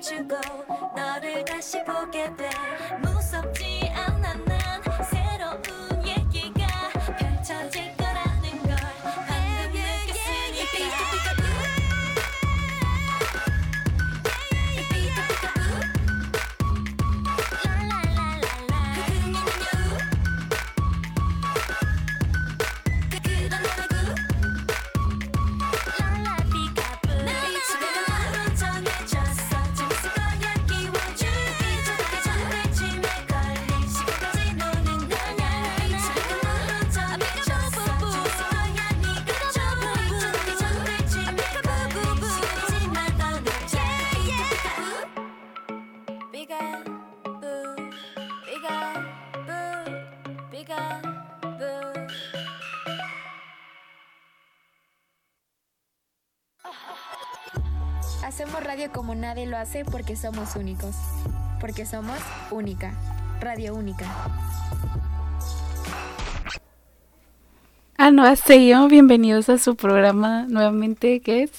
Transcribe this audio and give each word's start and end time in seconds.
주고 0.00 0.36
너를 0.96 1.44
다시 1.44 1.82
보게 1.84 2.24
돼. 2.36 2.49
Radio 58.80 58.92
como 58.92 59.14
nadie 59.14 59.46
lo 59.46 59.58
hace 59.58 59.84
porque 59.84 60.16
somos 60.16 60.56
únicos. 60.56 60.94
Porque 61.60 61.84
somos 61.84 62.16
única. 62.50 62.94
Radio 63.38 63.74
única. 63.74 64.06
Ah, 67.98 68.10
no, 68.10 68.24
yo 68.66 68.88
bienvenidos 68.88 69.50
a 69.50 69.58
su 69.58 69.76
programa 69.76 70.46
nuevamente, 70.48 71.20
que 71.20 71.42
es 71.42 71.50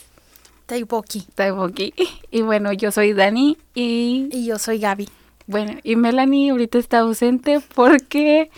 Taiboki. 0.65 1.27
Taiboki. 1.35 1.93
Y 2.31 2.41
bueno, 2.41 2.73
yo 2.73 2.91
soy 2.91 3.13
Dani 3.13 3.55
y 3.75 4.27
Y 4.31 4.45
yo 4.47 4.57
soy 4.57 4.79
Gaby. 4.79 5.07
bueno, 5.45 5.77
y 5.83 5.95
Melanie 5.97 6.49
ahorita 6.49 6.79
está 6.79 6.99
ausente 6.99 7.59
porque 7.75 8.49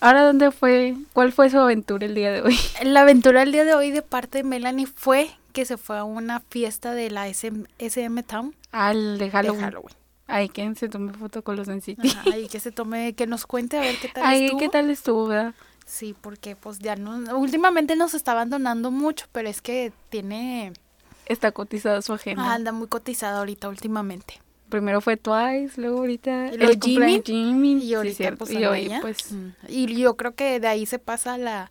ahora 0.00 0.26
dónde 0.26 0.50
fue, 0.50 0.96
cuál 1.14 1.32
fue 1.32 1.48
su 1.48 1.58
aventura 1.58 2.04
el 2.04 2.14
día 2.14 2.30
de 2.30 2.42
hoy. 2.42 2.58
La 2.84 3.02
aventura 3.02 3.40
del 3.40 3.52
día 3.52 3.64
de 3.64 3.74
hoy 3.74 3.90
de 3.90 4.02
parte 4.02 4.38
de 4.38 4.44
Melanie 4.44 4.86
fue 4.86 5.30
que 5.52 5.64
se 5.64 5.76
fue 5.76 5.98
a 5.98 6.04
una 6.04 6.40
fiesta 6.50 6.92
de 6.92 7.10
la 7.10 7.28
SM, 7.28 7.66
SM 7.78 8.22
Town 8.24 8.54
Al 8.72 9.18
de 9.18 9.26
de 9.26 9.30
Halloween. 9.30 9.60
Halloween. 9.62 9.96
Ay, 10.26 10.48
que 10.48 10.74
se 10.74 10.88
tomó 10.88 11.12
foto 11.12 11.42
con 11.44 11.56
los 11.56 11.68
NCT. 11.68 12.04
Ajá, 12.06 12.38
y 12.38 12.48
que 12.48 12.58
se 12.60 12.72
tome, 12.72 13.12
que 13.14 13.26
nos 13.26 13.44
cuente 13.46 13.76
a 13.76 13.80
ver 13.80 13.96
qué 14.00 14.08
tal 14.08 14.24
Ay, 14.26 14.44
estuvo. 14.46 14.60
¿qué 14.60 14.68
tal 14.68 14.90
estuvo, 14.90 15.26
verdad? 15.28 15.54
Sí, 15.84 16.14
porque 16.20 16.56
pues 16.56 16.78
ya 16.78 16.96
no, 16.96 17.36
últimamente 17.38 17.96
nos 17.96 18.14
está 18.14 18.32
abandonando 18.32 18.90
mucho, 18.90 19.26
pero 19.32 19.48
es 19.48 19.60
que 19.60 19.92
tiene, 20.08 20.72
Está 21.26 21.52
cotizada 21.52 22.00
su 22.02 22.12
agenda. 22.14 22.44
ah, 22.44 22.54
anda 22.54 22.72
muy 22.72 22.86
cotizada 22.88 23.38
ahorita 23.40 23.68
últimamente. 23.68 24.40
Primero 24.70 25.02
fue 25.02 25.18
Twice, 25.18 25.78
luego 25.78 25.98
ahorita 25.98 26.46
Y 26.54 26.56
luego 26.56 26.72
el 26.72 26.78
cumpleaños 26.80 27.24
Jimin. 27.26 27.78
Y 27.78 27.82
sí, 27.88 27.94
ahorita 27.94 28.16
cierto. 28.16 28.38
pues, 28.46 28.50
y 28.52 28.64
hoy 28.64 28.90
pues 29.02 29.32
Mm. 29.32 29.48
Y 29.68 29.96
yo 29.96 30.16
creo 30.16 30.34
que 30.34 30.60
de 30.60 30.68
ahí 30.68 30.86
se 30.86 30.98
pasa 30.98 31.36
la, 31.36 31.70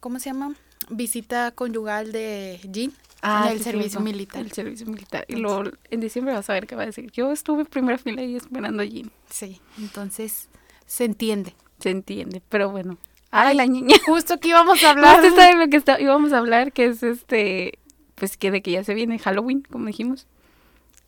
¿cómo 0.00 0.18
se 0.18 0.30
llama? 0.30 0.54
Visita 0.88 1.50
conyugal 1.50 2.12
de 2.12 2.60
Jean 2.70 2.92
Ah, 3.22 3.46
en 3.46 3.56
el 3.56 3.62
servicio 3.62 4.00
militar. 4.00 4.40
El 4.40 4.52
servicio 4.52 4.86
militar. 4.86 5.24
Y 5.28 5.36
luego 5.36 5.64
en 5.90 6.00
diciembre 6.00 6.34
vas 6.34 6.48
a 6.48 6.52
ver 6.52 6.66
qué 6.66 6.76
va 6.76 6.82
a 6.82 6.86
decir. 6.86 7.10
Yo 7.10 7.32
estuve 7.32 7.62
en 7.62 7.66
primera 7.66 7.98
fila 7.98 8.22
y 8.22 8.36
esperando 8.36 8.82
a 8.82 8.86
Jin. 8.86 9.10
Sí, 9.30 9.60
entonces 9.78 10.48
se 10.86 11.04
entiende. 11.04 11.54
Se 11.80 11.90
entiende, 11.90 12.40
pero 12.48 12.70
bueno. 12.70 12.98
Ay, 13.30 13.56
la 13.56 13.66
niña. 13.66 13.96
Justo 14.06 14.38
que 14.38 14.48
íbamos 14.48 14.82
a 14.84 14.90
hablar. 14.92 15.16
Justo 15.16 15.28
está 15.28 15.48
de 15.48 15.56
lo 15.56 15.68
que 15.68 15.76
está, 15.76 16.00
íbamos 16.00 16.32
a 16.32 16.38
hablar, 16.38 16.72
que 16.72 16.86
es 16.86 17.02
este, 17.02 17.78
pues 18.14 18.36
que 18.36 18.50
de 18.50 18.62
que 18.62 18.70
ya 18.70 18.84
se 18.84 18.94
viene 18.94 19.18
Halloween, 19.18 19.62
como 19.62 19.86
dijimos. 19.86 20.26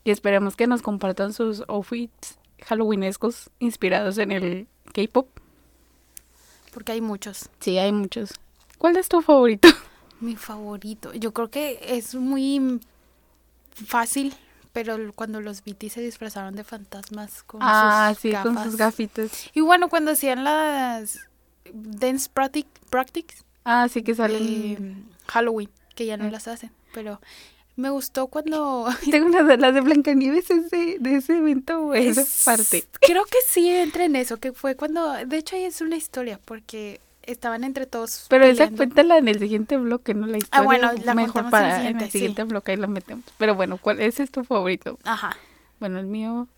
Y 0.02 0.11
esperemos 0.11 0.56
que 0.56 0.67
nos 0.67 0.82
compartan 0.82 1.32
sus 1.32 1.62
outfits 1.69 2.38
halloweenescos 2.64 3.50
inspirados 3.61 4.19
en 4.19 4.32
el 4.32 4.67
K-pop. 4.93 5.29
Porque 6.73 6.93
hay 6.93 7.00
muchos. 7.00 7.49
Sí, 7.61 7.79
hay 7.79 7.93
muchos. 7.93 8.32
¿Cuál 8.78 8.96
es 8.96 9.08
tu 9.08 9.20
favorito? 9.22 9.69
Mi 10.20 10.36
favorito. 10.36 11.12
Yo 11.14 11.32
creo 11.32 11.50
que 11.50 11.78
es 11.82 12.14
muy 12.14 12.80
fácil, 13.86 14.34
pero 14.72 15.12
cuando 15.14 15.40
los 15.40 15.62
BT 15.64 15.90
se 15.90 16.00
disfrazaron 16.00 16.54
de 16.56 16.64
fantasmas 16.64 17.42
con 17.44 17.60
ah, 17.62 18.10
sus 18.14 18.22
sí, 18.22 18.32
con 18.32 18.42
sus 18.42 18.54
gafas. 18.54 18.76
gafitas. 18.76 19.50
Y 19.54 19.60
bueno, 19.60 19.88
cuando 19.88 20.10
hacían 20.12 20.44
las 20.44 21.20
dance 21.72 22.28
practic- 22.34 22.66
practices 22.90 23.44
Ah, 23.64 23.86
sí 23.90 24.02
que 24.02 24.14
salen. 24.14 25.04
Halloween, 25.26 25.69
que 25.94 26.06
ya 26.06 26.16
no 26.16 26.25
Eh. 26.25 26.30
las 26.30 26.48
hacen, 26.48 26.70
pero 26.94 27.20
me 27.76 27.90
gustó 27.90 28.28
cuando 28.28 28.88
Tengo 29.10 29.26
una 29.26 29.42
de 29.42 29.56
las 29.58 29.75
de 29.75 29.82
Blancanieves 29.82 30.50
ese, 30.50 30.96
de 30.98 31.16
ese 31.16 31.36
evento, 31.36 31.78
o 31.80 31.94
esa 31.94 32.22
Es- 32.22 32.42
parte. 32.44 32.84
Creo 33.00 33.25
que 33.26 33.36
sí 33.46 33.69
entra 33.69 34.04
en 34.06 34.16
eso, 34.16 34.38
que 34.38 34.52
fue 34.52 34.75
cuando, 34.75 35.12
de 35.26 35.36
hecho 35.36 35.54
ahí 35.56 35.64
es 35.64 35.80
una 35.82 35.96
historia, 35.96 36.40
porque 36.44 37.00
estaban 37.30 37.62
entre 37.64 37.86
todos. 37.86 38.26
Pero 38.28 38.44
esa 38.44 38.70
cuéntala 38.70 39.19
en 39.19 39.28
el 39.28 39.38
siguiente 39.38 39.76
bloque, 39.76 40.14
¿no? 40.14 40.26
La 40.26 40.38
historia. 40.38 40.60
Ah, 40.60 40.64
bueno, 40.64 40.92
la 41.04 41.14
mejor 41.14 41.42
contamos 41.44 41.60
en 41.60 41.66
el 41.66 41.72
para 41.76 41.88
en 41.90 42.00
el 42.00 42.10
siguiente, 42.10 42.42
sí. 42.42 42.48
bloque 42.48 42.72
ahí 42.72 42.76
la 42.76 42.86
metemos. 42.86 43.25
Pero 43.38 43.54
bueno, 43.54 43.78
¿cuál 43.78 44.00
ese 44.00 44.22
es 44.22 44.30
tu 44.30 44.44
favorito? 44.44 44.98
Ajá. 45.04 45.36
Bueno, 45.80 45.98
el 46.00 46.06
mío. 46.06 46.48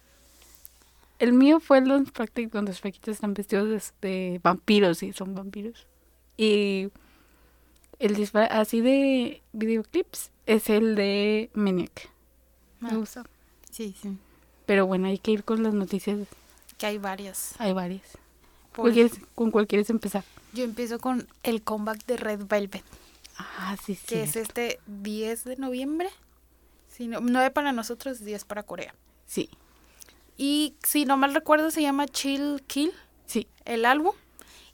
El 1.19 1.35
mío 1.35 1.61
fue 1.61 1.83
los 1.83 2.11
Practic 2.13 2.51
donde 2.51 2.73
los 2.73 2.81
paquitos 2.81 3.15
están 3.17 3.35
vestidos 3.35 3.69
de, 4.01 4.09
de 4.09 4.41
vampiros, 4.43 4.99
sí, 4.99 5.13
son 5.13 5.35
vampiros. 5.35 5.87
Y 6.39 6.89
el 7.99 8.15
disfraz 8.15 8.49
así 8.51 8.81
de 8.81 9.43
videoclips 9.53 10.31
es 10.47 10.71
el 10.71 10.95
de 10.95 11.51
Maniac. 11.53 12.09
Me 12.81 12.89
Ah. 12.91 12.95
gusta. 12.97 13.25
Sí, 13.71 13.95
sí. 14.01 14.17
Pero 14.65 14.87
bueno, 14.87 15.09
hay 15.09 15.19
que 15.19 15.33
ir 15.33 15.45
con 15.45 15.63
las 15.63 15.75
noticias. 15.75 16.19
Que 16.79 16.87
hay 16.87 16.97
varias. 16.99 17.55
Hay 17.59 17.75
varias. 17.75 18.03
Por- 18.73 18.85
¿Cuál 18.85 18.93
quieres- 18.95 19.21
¿Con 19.35 19.51
cuál 19.51 19.67
quieres 19.67 19.91
empezar? 19.91 20.25
Yo 20.53 20.65
empiezo 20.65 20.99
con 20.99 21.27
el 21.43 21.63
comeback 21.63 22.05
de 22.07 22.17
Red 22.17 22.47
Velvet, 22.49 22.85
Ah, 23.39 23.77
sí, 23.85 23.95
sí. 23.95 24.07
que 24.07 24.23
es 24.23 24.37
este 24.37 24.81
10 24.87 25.45
de 25.45 25.57
noviembre. 25.57 26.09
Si 26.89 27.07
no, 27.07 27.21
9 27.21 27.51
para 27.53 27.73
nosotros, 27.73 28.21
10 28.25 28.45
para 28.45 28.63
Corea. 28.63 28.95
Sí, 29.27 29.49
Y 30.37 30.75
si 30.83 31.05
no 31.05 31.17
mal 31.17 31.35
recuerdo, 31.35 31.71
se 31.71 31.83
llama 31.83 32.07
Chill 32.09 32.63
Kill, 32.67 32.93
sí. 33.27 33.47
el 33.65 33.85
álbum. 33.85 34.15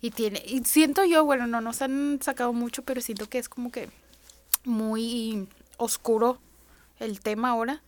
Y 0.01 0.11
tiene, 0.11 0.43
y 0.47 0.63
siento 0.65 1.05
yo, 1.05 1.25
bueno, 1.25 1.47
no 1.47 1.61
nos 1.61 1.83
han 1.83 2.19
sacado 2.23 2.53
mucho, 2.53 2.83
pero 2.83 3.01
siento 3.01 3.29
que 3.29 3.39
es 3.39 3.49
como 3.49 3.71
que 3.73 3.89
muy 4.65 5.49
oscuro 5.77 6.39
el 6.99 7.21
tema 7.21 7.51
ahora. 7.51 7.83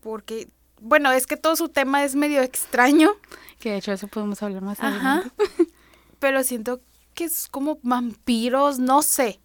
Porque, 0.00 0.48
bueno, 0.80 1.10
es 1.12 1.26
que 1.26 1.36
todo 1.36 1.56
su 1.56 1.68
tema 1.68 2.04
es 2.04 2.14
medio 2.14 2.40
extraño, 2.42 3.10
Que 3.58 3.70
de 3.70 3.78
hecho 3.78 3.92
eso 3.92 4.08
podemos 4.08 4.42
hablar 4.42 4.62
más 4.62 4.78
Ajá. 4.80 5.18
adelante. 5.18 5.30
pero 6.20 6.42
siento 6.44 6.80
que 7.18 7.24
es 7.24 7.48
como 7.48 7.78
vampiros, 7.82 8.78
no 8.78 9.02
sé. 9.02 9.40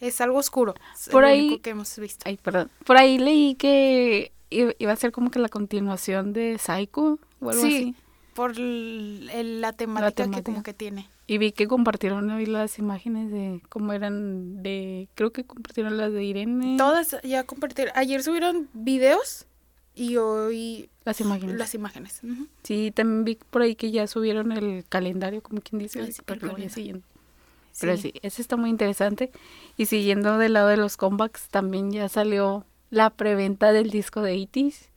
Es 0.00 0.20
algo 0.20 0.38
oscuro. 0.38 0.74
es 0.94 1.08
Por 1.10 1.24
ahí- 1.24 1.48
único 1.48 1.62
que 1.62 1.70
hemos 1.70 1.98
visto. 1.98 2.22
Ay, 2.26 2.36
perdón. 2.38 2.70
Por 2.86 2.96
ahí 2.96 3.18
leí 3.18 3.54
que 3.56 4.32
iba 4.50 4.92
a 4.92 4.96
ser 4.96 5.10
como 5.12 5.30
que 5.30 5.38
la 5.40 5.48
continuación 5.48 6.32
de 6.32 6.56
Psycho 6.58 7.18
o 7.40 7.50
algo 7.50 7.62
Sí, 7.62 7.76
así. 7.76 7.94
por 8.34 8.52
el- 8.58 9.60
la, 9.60 9.72
temática 9.72 10.10
que 10.10 10.22
temática. 10.22 10.42
como 10.52 10.62
que 10.62 10.72
tiene. 10.74 11.08
Y 11.26 11.38
vi 11.38 11.52
que 11.52 11.68
compartieron 11.68 12.30
hoy 12.30 12.46
las 12.46 12.78
imágenes 12.78 13.30
de 13.30 13.60
cómo 13.68 13.92
eran 13.92 14.62
de... 14.62 15.08
Creo 15.14 15.32
que 15.32 15.44
compartieron 15.44 15.96
las 15.96 16.12
de 16.12 16.24
Irene. 16.24 16.76
Todas 16.78 17.16
ya 17.22 17.44
compartieron. 17.44 17.92
Ayer 17.96 18.22
subieron 18.22 18.68
videos 18.72 19.46
y 19.94 20.16
hoy 20.16 20.88
Las 21.04 21.20
imágenes. 21.20 21.56
las 21.56 21.74
imágenes. 21.74 22.20
Sí, 22.62 22.92
también 22.94 23.24
vi 23.24 23.38
por 23.50 23.62
ahí 23.62 23.74
que 23.74 23.90
ya 23.90 24.06
subieron 24.06 24.52
el 24.52 24.84
calendario, 24.88 25.42
como 25.42 25.60
quien 25.60 25.78
dice, 25.80 26.12
sí, 26.12 26.22
pero 26.24 26.46
lo 26.46 26.52
voy 26.52 26.68
siguiendo. 26.68 27.02
Pero 27.80 27.96
Sí. 27.96 28.12
ese 28.22 28.42
está 28.42 28.56
muy 28.56 28.68
interesante. 28.70 29.30
Y 29.76 29.86
siguiendo 29.86 30.38
del 30.38 30.54
lado 30.54 30.68
de 30.68 30.76
los 30.76 30.96
comebacks, 30.96 31.48
también 31.48 31.92
ya 31.92 32.08
salió 32.08 32.64
la 32.90 33.10
preventa 33.10 33.72
del 33.72 33.90
disco 33.90 34.22
de 34.22 34.32
80s. 34.34 34.88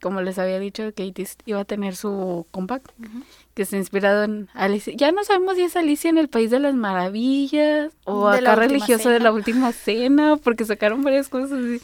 Como 0.00 0.22
les 0.22 0.38
había 0.38 0.58
dicho, 0.58 0.94
que 0.94 1.04
80s 1.04 1.36
iba 1.44 1.60
a 1.60 1.64
tener 1.66 1.94
su 1.94 2.46
comeback, 2.52 2.90
Ujú. 2.98 3.22
que 3.52 3.62
está 3.62 3.76
inspirado 3.76 4.24
en 4.24 4.48
Alicia. 4.54 4.94
Ya 4.96 5.12
no 5.12 5.22
sabemos 5.24 5.56
si 5.56 5.62
es 5.62 5.76
Alicia 5.76 6.08
en 6.08 6.16
el 6.16 6.28
País 6.28 6.50
de 6.50 6.58
las 6.58 6.74
Maravillas 6.74 7.92
o 8.06 8.30
De 8.30 8.38
acá 8.38 8.54
religioso 8.56 9.10
de 9.10 9.20
la 9.20 9.30
última 9.30 9.72
cena, 9.72 10.38
porque 10.38 10.64
sacaron 10.64 11.02
varias 11.04 11.28
cosas 11.28 11.52
así 11.52 11.80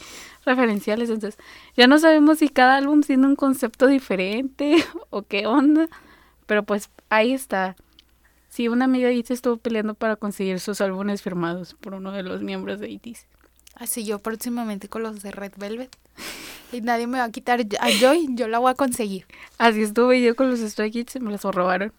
referenciales. 0.47 1.09
Entonces, 1.09 1.39
ya 1.75 1.85
no 1.85 1.99
sabemos 1.99 2.39
si 2.39 2.49
cada 2.49 2.77
álbum 2.77 3.01
tiene 3.01 3.27
un 3.27 3.35
concepto 3.35 3.85
diferente 3.85 4.77
o 5.11 5.21
qué 5.21 5.45
onda. 5.45 5.87
Pero 6.47 6.63
pues 6.63 6.89
ahí 7.09 7.33
está. 7.33 7.75
Sí, 8.49 8.67
una 8.69 8.85
amiga 8.85 9.09
de 9.09 9.19
estuvo 9.19 9.57
peleando 9.57 9.93
para 9.93 10.15
conseguir 10.15 10.59
sus 10.59 10.81
álbumes 10.81 11.21
firmados 11.21 11.75
por 11.75 11.93
uno 11.93 12.11
de 12.11 12.23
los 12.23 12.41
miembros 12.41 12.79
de 12.79 12.89
ITZY. 12.89 13.27
Así 13.75 14.03
yo 14.03 14.17
próximamente 14.17 14.87
con 14.87 15.03
los 15.03 15.21
de 15.21 15.31
Red 15.31 15.53
Velvet. 15.57 15.95
Y 16.71 16.81
nadie 16.81 17.05
me 17.05 17.19
va 17.19 17.25
a 17.25 17.31
quitar 17.31 17.61
a 17.79 17.89
Joy, 17.91 18.29
yo 18.31 18.47
la 18.47 18.59
voy 18.59 18.71
a 18.71 18.73
conseguir. 18.73 19.25
Así 19.57 19.83
estuve 19.83 20.21
yo 20.21 20.35
con 20.35 20.49
los 20.49 20.59
Stray 20.59 20.91
Kids 20.91 21.17
y 21.17 21.19
me 21.19 21.31
los 21.31 21.43
robaron. 21.43 21.93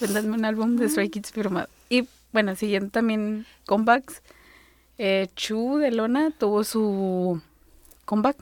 Vendanme 0.00 0.36
un 0.36 0.44
álbum 0.44 0.76
de 0.76 0.88
Stray 0.88 1.10
Kids 1.10 1.30
firmado. 1.30 1.68
Y 1.90 2.08
bueno, 2.32 2.56
siguiendo 2.56 2.90
también 2.90 3.44
comebacks, 3.66 4.22
eh, 4.98 5.28
Chu 5.36 5.76
de 5.76 5.90
Lona 5.90 6.30
tuvo 6.30 6.64
su 6.64 7.42
comeback. 8.04 8.36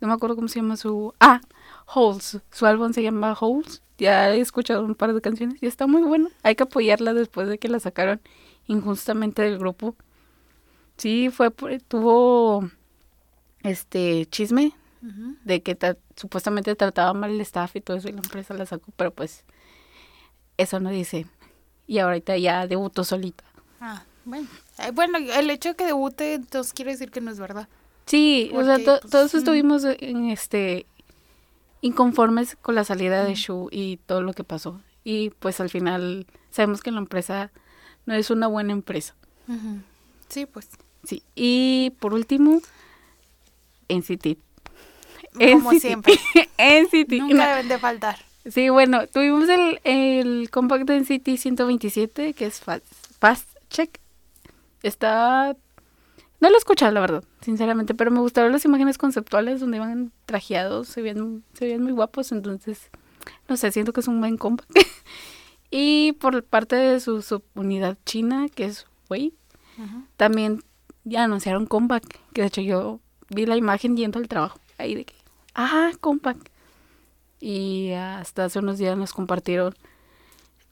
No 0.00 0.08
me 0.08 0.14
acuerdo 0.14 0.34
cómo 0.36 0.48
se 0.48 0.60
llama 0.60 0.76
su... 0.76 1.14
Ah, 1.20 1.40
Holes. 1.86 2.38
Su 2.50 2.66
álbum 2.66 2.92
se 2.92 3.02
llama 3.02 3.36
Holes. 3.38 3.82
Ya 3.98 4.34
he 4.34 4.40
escuchado 4.40 4.82
un 4.84 4.94
par 4.94 5.12
de 5.14 5.20
canciones 5.20 5.62
y 5.62 5.66
está 5.66 5.86
muy 5.86 6.02
bueno. 6.02 6.28
Hay 6.42 6.56
que 6.56 6.64
apoyarla 6.64 7.14
después 7.14 7.48
de 7.48 7.58
que 7.58 7.68
la 7.68 7.78
sacaron 7.78 8.20
injustamente 8.66 9.42
del 9.42 9.58
grupo. 9.58 9.94
Sí, 10.96 11.30
fue 11.30 11.50
por- 11.50 11.80
tuvo 11.82 12.68
este 13.62 14.26
chisme 14.26 14.72
de 15.44 15.62
que 15.62 15.74
ta- 15.74 15.96
supuestamente 16.16 16.76
trataba 16.76 17.12
mal 17.12 17.30
el 17.32 17.40
staff 17.40 17.74
y 17.74 17.80
todo 17.80 17.96
eso 17.96 18.08
y 18.08 18.12
la 18.12 18.18
empresa 18.20 18.54
la 18.54 18.66
sacó, 18.66 18.92
pero 18.96 19.10
pues 19.12 19.44
eso 20.56 20.78
no 20.78 20.90
dice. 20.90 21.26
Y 21.88 21.98
ahorita 21.98 22.36
ya 22.38 22.66
debutó 22.68 23.02
solita. 23.02 23.42
Ah, 23.80 24.04
bueno. 24.24 24.46
Eh, 24.78 24.92
bueno, 24.92 25.18
el 25.18 25.50
hecho 25.50 25.70
de 25.70 25.74
que 25.74 25.86
debute 25.86 26.34
entonces 26.34 26.72
quiere 26.72 26.92
decir 26.92 27.10
que 27.10 27.20
no 27.20 27.32
es 27.32 27.40
verdad. 27.40 27.68
Sí, 28.06 28.50
o 28.54 28.64
sea, 28.64 28.78
to- 28.78 28.98
pues, 29.00 29.10
todos 29.10 29.34
estuvimos 29.34 29.84
en 29.84 30.30
este 30.30 30.86
inconformes 31.80 32.56
con 32.60 32.74
la 32.74 32.84
salida 32.84 33.24
de 33.24 33.34
Shu 33.34 33.68
y 33.70 33.96
todo 34.06 34.22
lo 34.22 34.32
que 34.32 34.44
pasó. 34.44 34.80
Y 35.04 35.30
pues 35.30 35.60
al 35.60 35.68
final 35.70 36.26
sabemos 36.50 36.80
que 36.80 36.90
la 36.92 36.98
empresa 36.98 37.50
no 38.06 38.14
es 38.14 38.30
una 38.30 38.46
buena 38.46 38.72
empresa. 38.72 39.14
Sí, 40.28 40.46
pues. 40.46 40.68
Sí. 41.04 41.22
Y 41.34 41.92
por 41.98 42.14
último, 42.14 42.60
NCT. 43.88 44.38
Como 45.34 45.72
NCT. 45.72 45.80
siempre. 45.80 46.14
NCT. 46.58 47.12
Nunca 47.14 47.34
No, 47.34 47.46
deben 47.50 47.68
de 47.68 47.78
faltar. 47.78 48.18
Sí, 48.48 48.68
bueno, 48.70 49.06
tuvimos 49.06 49.48
el, 49.48 49.80
el 49.84 50.50
compact 50.50 50.84
de 50.86 51.00
NCT 51.00 51.36
127, 51.38 52.32
que 52.34 52.46
es 52.46 52.60
Fast, 52.60 52.84
Fast 53.20 53.48
Check. 53.70 53.98
Está... 54.82 55.56
No 56.42 56.48
lo 56.50 56.56
he 56.56 56.58
escuchado, 56.58 56.90
la 56.90 56.98
verdad, 56.98 57.22
sinceramente, 57.40 57.94
pero 57.94 58.10
me 58.10 58.18
gustaron 58.18 58.50
las 58.50 58.64
imágenes 58.64 58.98
conceptuales 58.98 59.60
donde 59.60 59.76
iban 59.76 60.10
trajeados, 60.26 60.88
se 60.88 61.00
veían, 61.00 61.44
se 61.52 61.66
veían 61.66 61.84
muy 61.84 61.92
guapos, 61.92 62.32
entonces, 62.32 62.90
no 63.48 63.56
sé, 63.56 63.70
siento 63.70 63.92
que 63.92 64.00
es 64.00 64.08
un 64.08 64.18
buen 64.18 64.36
compact. 64.36 64.68
y 65.70 66.14
por 66.14 66.42
parte 66.42 66.74
de 66.74 66.98
su 66.98 67.22
subunidad 67.22 67.96
china, 68.04 68.48
que 68.52 68.64
es 68.64 68.88
Wei, 69.08 69.34
también 70.16 70.64
ya 71.04 71.22
anunciaron 71.22 71.66
comeback, 71.66 72.18
que 72.32 72.40
de 72.40 72.48
hecho 72.48 72.60
yo 72.60 72.98
vi 73.28 73.46
la 73.46 73.56
imagen 73.56 73.96
yendo 73.96 74.18
al 74.18 74.26
trabajo, 74.26 74.58
ahí 74.78 74.96
de 74.96 75.04
que, 75.04 75.14
ah, 75.54 75.92
comeback. 76.00 76.50
Y 77.38 77.92
hasta 77.92 78.46
hace 78.46 78.58
unos 78.58 78.78
días 78.78 78.98
nos 78.98 79.12
compartieron 79.12 79.76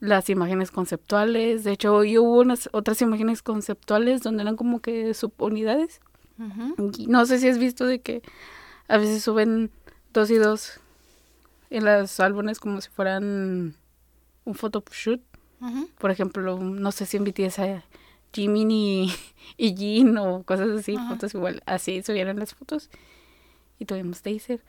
las 0.01 0.31
imágenes 0.31 0.71
conceptuales, 0.71 1.63
de 1.65 1.73
hecho 1.73 1.95
hoy 1.95 2.19
hubo 2.19 2.41
unas 2.41 2.69
otras 2.73 3.01
imágenes 3.03 3.43
conceptuales 3.43 4.23
donde 4.23 4.43
eran 4.43 4.57
como 4.57 4.81
que 4.81 5.15
subunidades. 5.15 6.01
No 7.07 7.27
sé 7.27 7.39
si 7.39 7.49
has 7.49 7.59
visto 7.59 7.85
de 7.87 8.01
que 8.01 8.23
a 8.89 8.97
veces 8.97 9.23
suben 9.23 9.71
dos 10.15 10.31
y 10.31 10.37
dos 10.37 10.81
en 11.69 11.85
los 11.85 12.19
álbumes 12.19 12.59
como 12.59 12.81
si 12.81 12.89
fueran 12.89 13.75
un 14.45 14.55
photoshoot 14.55 15.21
Ujú. 15.61 15.89
por 15.99 16.11
ejemplo, 16.11 16.59
no 16.59 16.91
sé 16.91 17.05
si 17.05 17.19
en 17.19 17.25
BTS 17.25 17.59
a 17.59 17.85
Jimin 18.33 18.71
y, 18.71 19.13
y 19.59 19.77
Jin 19.77 20.17
o 20.17 20.43
cosas 20.45 20.71
así, 20.71 20.97
fotos 20.97 21.35
igual, 21.35 21.63
así 21.67 22.03
subieron 22.03 22.39
las 22.39 22.55
fotos 22.55 22.89
y 23.79 23.85
tuvimos 23.85 24.23
Taser. 24.23 24.61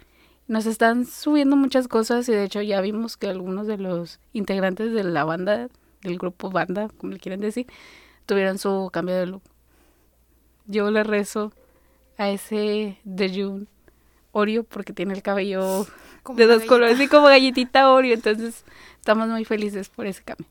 Nos 0.47 0.65
están 0.65 1.05
subiendo 1.05 1.55
muchas 1.55 1.87
cosas 1.87 2.27
y 2.27 2.33
de 2.33 2.43
hecho 2.43 2.61
ya 2.61 2.81
vimos 2.81 3.15
que 3.17 3.27
algunos 3.27 3.67
de 3.67 3.77
los 3.77 4.19
integrantes 4.33 4.91
de 4.91 5.03
la 5.03 5.23
banda, 5.23 5.69
del 6.01 6.17
grupo 6.17 6.49
banda, 6.49 6.89
como 6.97 7.13
le 7.13 7.19
quieren 7.19 7.39
decir, 7.39 7.67
tuvieron 8.25 8.57
su 8.57 8.89
cambio 8.91 9.15
de 9.15 9.27
look. 9.27 9.43
Yo 10.65 10.91
le 10.91 11.03
rezo 11.03 11.53
a 12.17 12.29
ese 12.29 12.97
de 13.03 13.29
Jun 13.29 13.67
Oreo 14.31 14.63
porque 14.63 14.93
tiene 14.93 15.13
el 15.13 15.21
cabello 15.21 15.85
Como 16.23 16.37
de 16.37 16.45
dos 16.45 16.57
galleta. 16.57 16.69
colores, 16.69 16.95
así 16.95 17.07
como 17.07 17.27
galletita 17.27 17.89
Oreo, 17.91 18.13
entonces 18.13 18.63
estamos 18.99 19.27
muy 19.27 19.43
felices 19.45 19.89
por 19.89 20.05
ese 20.05 20.21
cambio. 20.23 20.45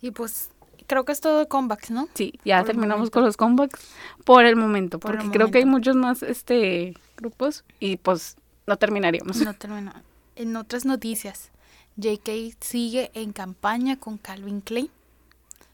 Y 0.00 0.10
pues 0.10 0.50
creo 0.86 1.04
que 1.04 1.12
es 1.12 1.20
todo 1.20 1.40
de 1.40 1.48
comebacks, 1.48 1.90
¿no? 1.90 2.08
Sí, 2.14 2.38
ya 2.44 2.58
Por 2.58 2.66
terminamos 2.66 3.10
con 3.10 3.24
los 3.24 3.36
comebacks 3.36 3.90
por 4.24 4.44
el 4.46 4.56
momento, 4.56 4.98
Por 4.98 5.12
el 5.12 5.18
porque 5.18 5.32
creo 5.36 5.50
que 5.50 5.58
hay 5.58 5.64
muchos 5.66 5.96
más 5.96 6.22
este 6.22 6.94
grupos 7.16 7.64
y 7.80 7.96
pues 7.96 8.36
no 8.66 8.76
terminaríamos. 8.76 9.36
No 9.38 9.54
terminó. 9.54 9.92
En 10.34 10.56
otras 10.56 10.84
noticias, 10.84 11.50
JK 11.96 12.56
sigue 12.60 13.10
en 13.14 13.32
campaña 13.32 13.96
con 13.98 14.18
Calvin 14.18 14.60
Klein, 14.60 14.90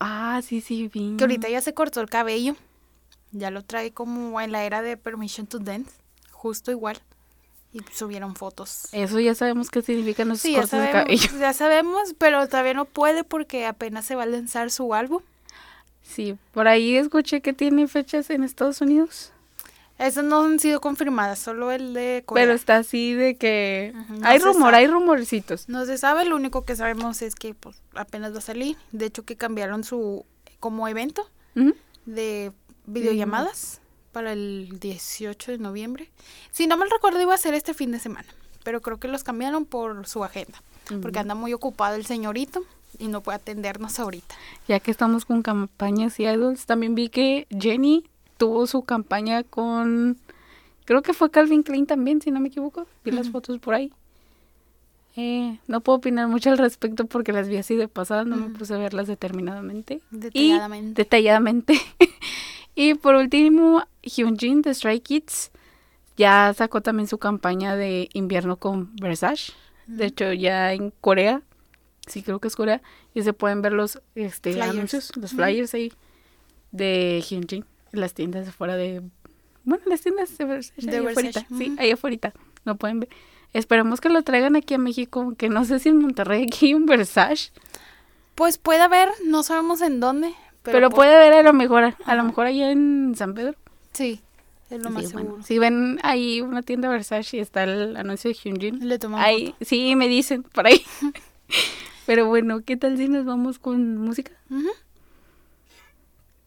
Ah, 0.04 0.40
sí, 0.44 0.60
sí, 0.60 0.88
vi. 0.92 1.16
que 1.16 1.24
ahorita 1.24 1.48
ya 1.48 1.60
se 1.60 1.74
cortó 1.74 2.00
el 2.00 2.08
cabello. 2.10 2.56
Ya 3.30 3.50
lo 3.50 3.62
trae 3.62 3.92
como 3.92 4.40
en 4.40 4.52
la 4.52 4.64
era 4.64 4.82
de 4.82 4.96
Permission 4.96 5.46
to 5.46 5.58
Dance, 5.58 5.90
justo 6.32 6.70
igual. 6.70 6.98
Y 7.72 7.80
subieron 7.94 8.34
fotos. 8.36 8.88
Eso 8.92 9.18
ya 9.20 9.34
sabemos 9.34 9.70
qué 9.70 9.80
significan 9.80 10.28
esos 10.30 10.42
Sí, 10.42 10.52
cortes 10.54 10.72
de 10.72 10.76
sabemos, 10.78 10.92
cabello. 11.04 11.38
ya 11.40 11.52
sabemos, 11.54 12.14
pero 12.18 12.46
todavía 12.46 12.74
no 12.74 12.84
puede 12.84 13.24
porque 13.24 13.64
apenas 13.64 14.04
se 14.04 14.14
va 14.14 14.24
a 14.24 14.26
lanzar 14.26 14.70
su 14.70 14.92
álbum. 14.92 15.22
Sí, 16.02 16.36
por 16.52 16.68
ahí 16.68 16.96
escuché 16.96 17.40
que 17.40 17.52
tiene 17.54 17.88
fechas 17.88 18.28
en 18.28 18.44
Estados 18.44 18.80
Unidos, 18.82 19.31
Esas 20.02 20.24
no 20.24 20.42
han 20.42 20.58
sido 20.58 20.80
confirmadas, 20.80 21.38
solo 21.38 21.70
el 21.70 21.94
de 21.94 22.24
Corea. 22.26 22.44
pero 22.44 22.54
está 22.54 22.76
así 22.76 23.14
de 23.14 23.36
que 23.36 23.94
no 24.08 24.26
hay 24.26 24.38
rumor, 24.38 24.72
sabe. 24.72 24.76
hay 24.78 24.86
rumorcitos. 24.88 25.68
No 25.68 25.84
se 25.86 25.96
sabe, 25.96 26.24
lo 26.24 26.34
único 26.34 26.64
que 26.64 26.74
sabemos 26.74 27.22
es 27.22 27.34
que 27.36 27.54
pues, 27.54 27.80
apenas 27.94 28.34
va 28.34 28.38
a 28.38 28.42
salir. 28.42 28.76
De 28.90 29.06
hecho, 29.06 29.24
que 29.24 29.36
cambiaron 29.36 29.84
su 29.84 30.26
como 30.58 30.88
evento 30.88 31.28
de 32.04 32.52
videollamadas 32.86 33.80
para 34.12 34.32
el 34.32 34.78
18 34.80 35.52
de 35.52 35.58
noviembre. 35.58 36.10
Si 36.50 36.66
no 36.66 36.76
mal 36.76 36.90
recuerdo, 36.90 37.20
iba 37.20 37.34
a 37.34 37.38
ser 37.38 37.54
este 37.54 37.74
fin 37.74 37.92
de 37.92 37.98
semana, 37.98 38.28
pero 38.64 38.80
creo 38.80 38.98
que 38.98 39.08
los 39.08 39.24
cambiaron 39.24 39.64
por 39.64 40.06
su 40.06 40.24
agenda, 40.24 40.62
porque 41.00 41.18
anda 41.18 41.34
muy 41.34 41.52
ocupado 41.52 41.96
el 41.96 42.06
señorito 42.06 42.64
y 42.98 43.08
no 43.08 43.22
puede 43.22 43.36
atendernos 43.36 43.98
ahorita. 43.98 44.34
Ya 44.68 44.80
que 44.80 44.90
estamos 44.90 45.24
con 45.24 45.42
campañas 45.42 46.20
y 46.20 46.24
idols, 46.24 46.66
también 46.66 46.94
vi 46.94 47.08
que 47.08 47.46
Jenny 47.50 48.08
tuvo 48.42 48.66
su 48.66 48.82
campaña 48.82 49.44
con, 49.44 50.18
creo 50.84 51.00
que 51.02 51.12
fue 51.12 51.30
Calvin 51.30 51.62
Klein 51.62 51.86
también, 51.86 52.20
si 52.20 52.32
no 52.32 52.40
me 52.40 52.48
equivoco. 52.48 52.88
Vi 53.04 53.12
las 53.12 53.30
fotos 53.30 53.60
por 53.60 53.74
ahí. 53.74 53.92
Eh, 55.14 55.60
no 55.68 55.80
puedo 55.80 55.98
opinar 55.98 56.26
mucho 56.26 56.50
al 56.50 56.58
respecto 56.58 57.06
porque 57.06 57.32
las 57.32 57.48
vi 57.48 57.58
así 57.58 57.76
de 57.76 57.86
pasada, 57.86 58.24
no 58.24 58.36
me 58.36 58.48
puse 58.48 58.74
a 58.74 58.78
verlas 58.78 59.06
determinadamente. 59.06 60.00
Detalladamente. 60.10 60.90
Y 60.90 61.04
detalladamente. 61.04 61.80
y 62.74 62.94
por 62.94 63.14
último, 63.14 63.84
Hyunjin 64.02 64.62
de 64.62 64.74
Stray 64.74 64.98
Kids 64.98 65.52
ya 66.16 66.52
sacó 66.52 66.80
también 66.80 67.06
su 67.06 67.18
campaña 67.18 67.76
de 67.76 68.08
invierno 68.12 68.56
con 68.56 68.96
Versace. 68.96 69.52
De 69.86 70.06
hecho, 70.06 70.32
ya 70.32 70.72
en 70.72 70.92
Corea, 71.00 71.42
sí 72.08 72.24
creo 72.24 72.40
que 72.40 72.48
es 72.48 72.56
Corea, 72.56 72.82
y 73.14 73.22
se 73.22 73.34
pueden 73.34 73.62
ver 73.62 73.72
los 73.72 74.02
este, 74.16 74.54
Flyers. 74.54 74.70
anuncios, 74.70 75.16
los 75.16 75.30
flyers 75.30 75.74
ahí 75.74 75.92
de 76.72 77.22
Hyunjin 77.24 77.64
las 77.92 78.14
tiendas 78.14 78.48
afuera 78.48 78.76
de... 78.76 79.02
Bueno, 79.64 79.84
las 79.86 80.00
tiendas 80.00 80.36
de 80.36 80.44
Versace, 80.44 80.90
De 80.90 80.96
ahí 80.96 81.04
Versace, 81.04 81.28
afuera. 81.40 81.46
Sí, 81.58 81.76
ahí 81.78 81.90
afuera. 81.90 82.32
Lo 82.64 82.76
pueden 82.76 83.00
ver. 83.00 83.08
Esperemos 83.52 84.00
que 84.00 84.08
lo 84.08 84.22
traigan 84.22 84.56
aquí 84.56 84.74
a 84.74 84.78
México, 84.78 85.34
que 85.36 85.48
no 85.48 85.64
sé 85.64 85.78
si 85.78 85.90
en 85.90 85.98
Monterrey 85.98 86.44
aquí 86.44 86.66
hay 86.66 86.74
un 86.74 86.86
Versace. 86.86 87.52
Pues 88.34 88.58
puede 88.58 88.80
haber, 88.80 89.08
no 89.24 89.42
sabemos 89.42 89.82
en 89.82 90.00
dónde, 90.00 90.34
pero, 90.62 90.76
Pero, 90.76 90.90
puede 90.90 91.14
haber 91.14 91.34
a 91.34 91.42
lo 91.42 91.52
mejor, 91.52 91.94
a 92.04 92.14
lo 92.14 92.24
mejor 92.24 92.46
allá 92.46 92.70
en 92.70 93.14
San 93.16 93.34
Pedro. 93.34 93.54
Sí, 93.92 94.22
es 94.70 94.82
lo 94.82 94.90
más 94.90 95.12
bueno, 95.12 95.28
seguro. 95.28 95.42
si 95.42 95.58
ven 95.58 95.98
ahí 96.02 96.40
una 96.40 96.62
tienda 96.62 96.88
Versace 96.88 97.36
y 97.36 97.40
está 97.40 97.64
el 97.64 97.96
anuncio 97.96 98.30
de 98.30 98.34
Hyunjin, 98.34 98.88
Le 98.88 98.98
tomamos 98.98 99.26
ahí, 99.26 99.52
foto. 99.52 99.64
sí, 99.64 99.96
me 99.96 100.08
dicen 100.08 100.44
por 100.44 100.66
ahí. 100.66 100.82
Pero 102.06 102.26
bueno, 102.26 102.62
¿qué 102.64 102.76
tal 102.76 102.96
si 102.96 103.08
nos 103.08 103.24
vamos 103.24 103.58
con 103.58 103.98
música? 103.98 104.32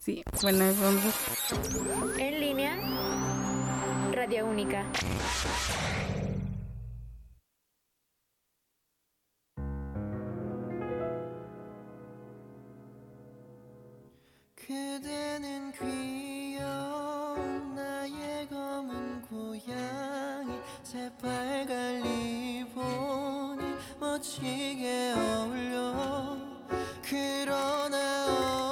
Sí, 0.05 0.23
bueno, 0.43 0.71
vamos 0.79 1.03
a... 1.03 2.21
En 2.21 2.39
línea, 2.39 2.77
Radio 4.13 4.45
Única. 4.45 4.85
그대는 14.53 15.71
귀여운 15.71 17.73
나의 17.73 18.47
검은 18.47 19.23
고양이 19.23 20.59
새빨간 20.83 22.03
리본이 22.03 23.63
멋지게 23.99 25.13
어울려 25.17 26.37
그러나 27.01 28.64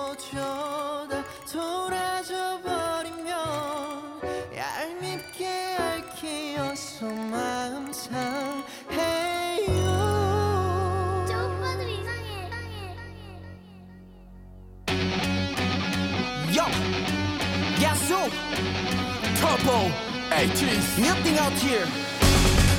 터보 19.63 19.91
에이티스 20.33 21.01
Nothing 21.01 21.39
out 21.41 21.57
here 21.65 21.87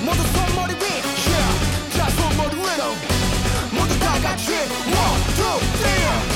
모두 0.04 0.24
손머리 0.24 0.74
위 0.74 0.84
yeah. 0.84 1.98
자 1.98 2.10
손머리 2.10 2.56
위로 2.56 2.96
모두 3.72 4.00
다 4.00 4.20
같이 4.20 4.54
One, 4.54 5.24
two, 5.36 5.60
three 5.78 6.33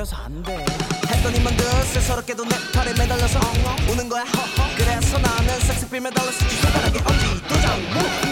넌 0.00 0.06
어려서 0.06 0.16
안돼. 0.16 0.64
했더니만 1.08 1.54
그새 1.56 2.00
서럽게도 2.00 2.44
내 2.44 2.56
팔에 2.72 2.94
매달려서 2.94 3.38
우는 3.90 4.08
거야. 4.08 4.22
허허. 4.22 4.74
그래서 4.76 5.18
나는 5.18 5.60
섹스필 5.60 6.00
매달렸어 6.00 6.38
손가락에 6.62 6.98
엄지. 7.00 7.42
도장 7.46 7.78
그 7.92 8.29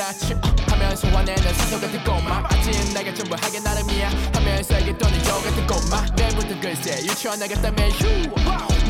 큰일 0.00 0.06
났지 0.06 0.34
어, 0.34 0.40
하면서 0.68 1.08
화내는 1.08 1.54
사소 1.54 1.80
같은 1.80 2.04
꼬마. 2.04 2.42
아직 2.48 2.70
내가 2.94 3.12
전부 3.14 3.34
하게 3.34 3.60
나름이야. 3.60 4.10
하면서 4.34 4.78
이게 4.78 4.96
또는 4.96 5.18
여 5.26 5.34
같은 5.34 5.66
꼬마. 5.66 6.06
내일부터 6.16 6.60
글쎄 6.60 7.02
유치원 7.02 7.38
나겠다며. 7.38 7.88
휴 7.88 8.06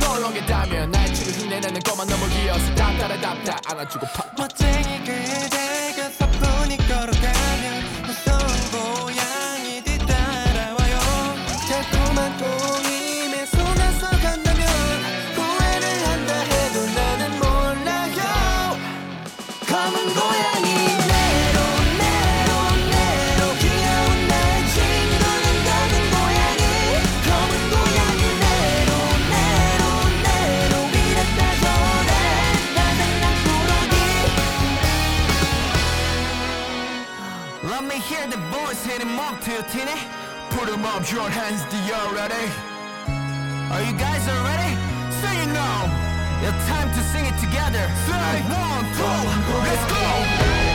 널렁겠다면 0.00 0.90
날 0.90 1.12
치고 1.12 1.30
흉내내는 1.30 1.80
꼬마 1.80 2.04
너무 2.04 2.28
귀여워서 2.28 2.74
답답하답다 2.74 3.58
안아주고 3.66 4.06
팍 4.14 4.34
멋쟁이 4.36 4.98
그대 5.04 5.59
your 39.62 39.96
Put 40.50 40.68
him 40.68 40.84
up 40.84 41.10
your 41.10 41.28
hands 41.28 41.62
do 41.70 41.76
you 41.84 41.94
ready. 42.14 42.46
Are 43.70 43.82
you 43.82 43.92
guys 43.98 44.26
all 44.28 44.44
ready? 44.44 44.72
Say 45.20 45.34
it 45.42 45.52
now. 45.52 45.84
It's 46.42 46.66
time 46.66 46.88
to 46.88 47.00
sing 47.12 47.26
it 47.26 47.38
together. 47.38 47.84
Say 48.06 48.42
one, 48.48 48.84
two, 48.96 49.60
let's 49.62 49.92
go 49.92 50.69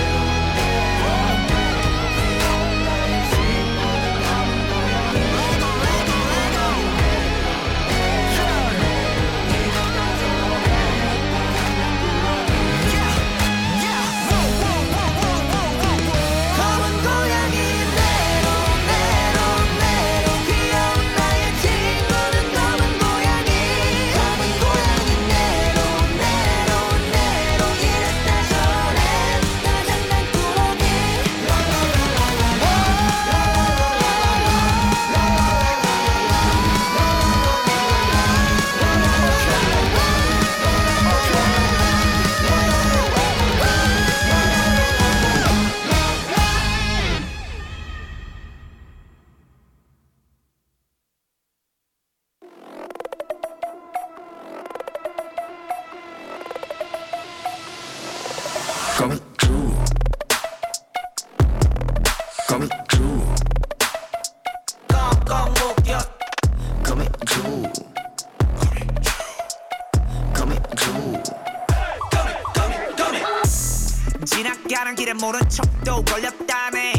길에 75.06 75.14
모른 75.14 75.40
척도 75.48 76.04
걸렸다네 76.04 76.94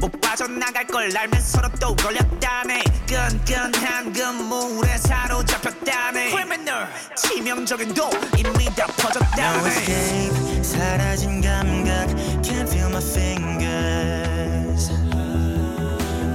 못 0.00 0.20
빠져나갈 0.20 0.84
걸 0.84 1.16
알면서도 1.16 1.68
또 1.78 1.94
걸렸다네 1.94 2.82
끈끈한 3.06 4.12
그물에 4.12 4.98
사로잡혔다네 4.98 6.30
criminal 6.30 6.88
치명적인 7.16 7.94
도 7.94 8.10
이미 8.36 8.64
다. 8.74 8.86
No 8.88 8.94
퍼졌다네 8.96 9.68
escape 9.68 10.64
사라진 10.64 11.40
감각 11.40 12.08
Can't 12.42 12.68
feel 12.68 12.88
my 12.88 13.00
fingers. 13.00 14.90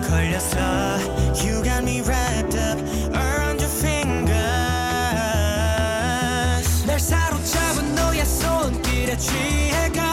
걸렸어 0.10 0.98
You 1.44 1.62
got 1.62 1.84
me 1.84 2.00
wrapped 2.04 2.56
up 2.56 2.80
around 3.14 3.60
your 3.60 3.76
fingers. 3.80 4.32
날 6.86 6.98
사로잡은 6.98 7.96
너의 7.96 8.26
손길에 8.26 9.18
취해가 9.18 10.11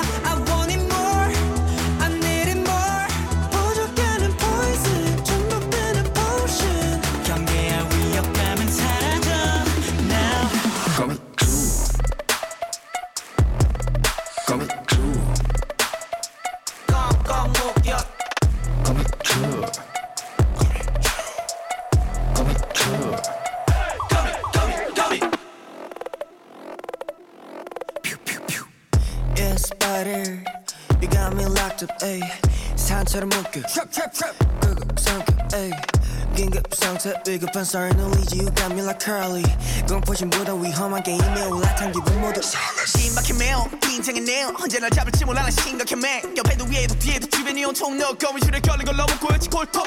평소에 36.99 37.15
위급한 37.29 37.65
썰 37.65 37.91
놀리지 37.91 38.39
You 38.41 38.51
got 38.55 38.73
me 38.73 38.83
like 38.83 38.99
curly. 39.01 39.45
공포심보다 39.87 40.55
위험한 40.55 41.03
게임에 41.05 41.45
올라탄 41.45 41.93
기분 41.93 42.21
모두 42.21 42.41
신박해 42.43 43.35
매우 43.39 43.65
긴장해 43.81 44.21
내용 44.21 44.53
언제나 44.61 44.91
잡을지 44.91 45.25
몰라 45.25 45.49
심각해 45.51 45.95
매. 45.95 46.21
옆에도 46.37 46.65
위에도 46.65 46.99
뒤에도 46.99 47.29
주변이 47.29 47.65
온통 47.65 47.97
너 47.99 48.13
거미줄에 48.15 48.61
걸린 48.61 48.85
걸 48.85 48.97
너무 48.97 49.17
꼬였지 49.21 49.49
골통 49.49 49.85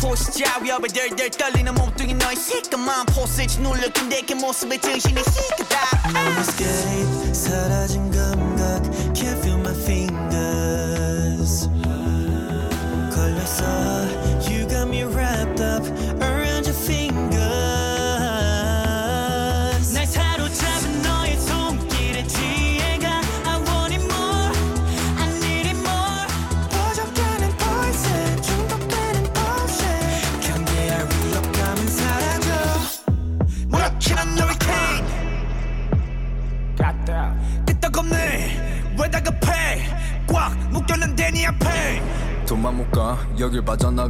포시자 0.00 0.58
위협에 0.58 0.88
덜덜 0.88 1.30
떨리는 1.30 1.74
몸뚱이 1.74 2.12
너의 2.14 2.36
시끄만 2.36 3.06
포스에 3.06 3.46
짓눌려 3.46 3.90
근데 3.94 4.20
그 4.20 4.34
모습의 4.34 4.80
정신이 4.82 5.22
시끄다. 5.24 5.78
No 6.10 6.40
escape 6.40 7.34
사라진 7.34 8.10
감 8.10 8.49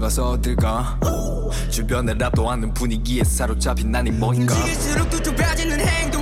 나가서 0.00 0.30
어딜까? 0.30 0.98
주변에 1.70 2.16
답도 2.16 2.50
않는 2.50 2.72
분위기에 2.72 3.22
사로잡힌 3.22 3.92
난이 3.92 4.12
뭔가. 4.12 4.54
움직일수록 4.54 5.10
또 5.10 5.22
행동. 5.86 6.19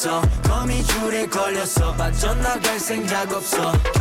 없어. 0.00 0.22
거미줄에 0.42 1.26
걸렸어. 1.26 1.92
빠져나갈 1.94 2.80
생각 2.80 3.30
없어. 3.34 3.99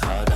hard. 0.00 0.35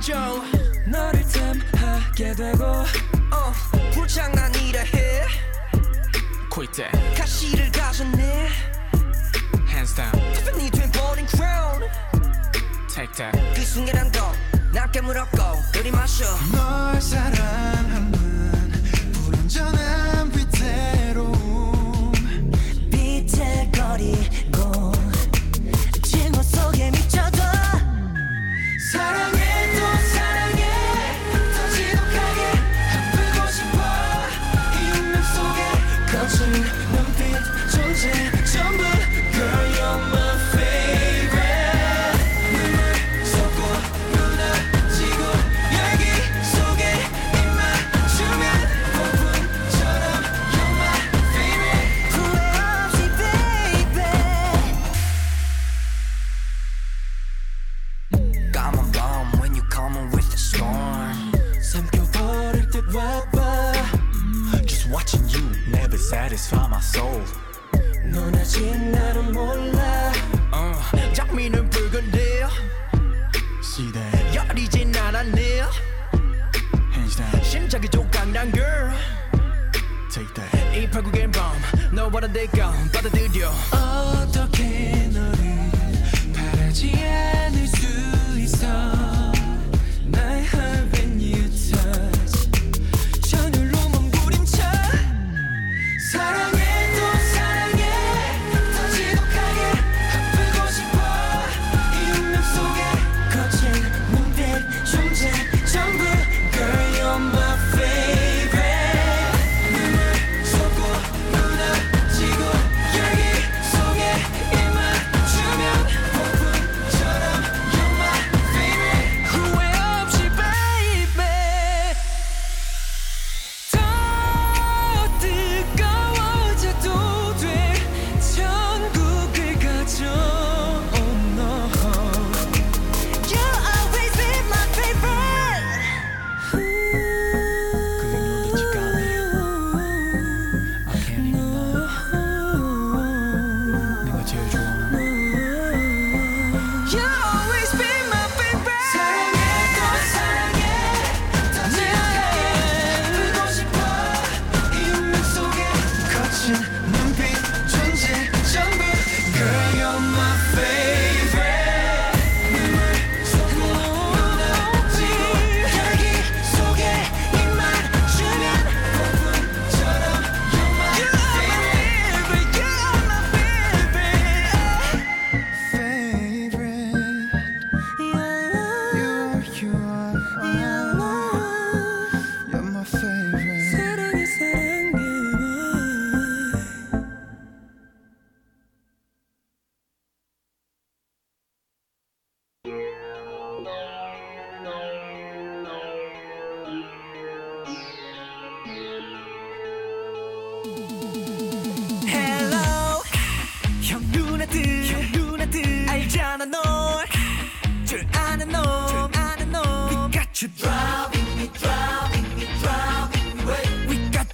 거죠 0.00 0.14
너를 0.86 1.22
탐하게 1.72 2.32
되고 2.34 2.69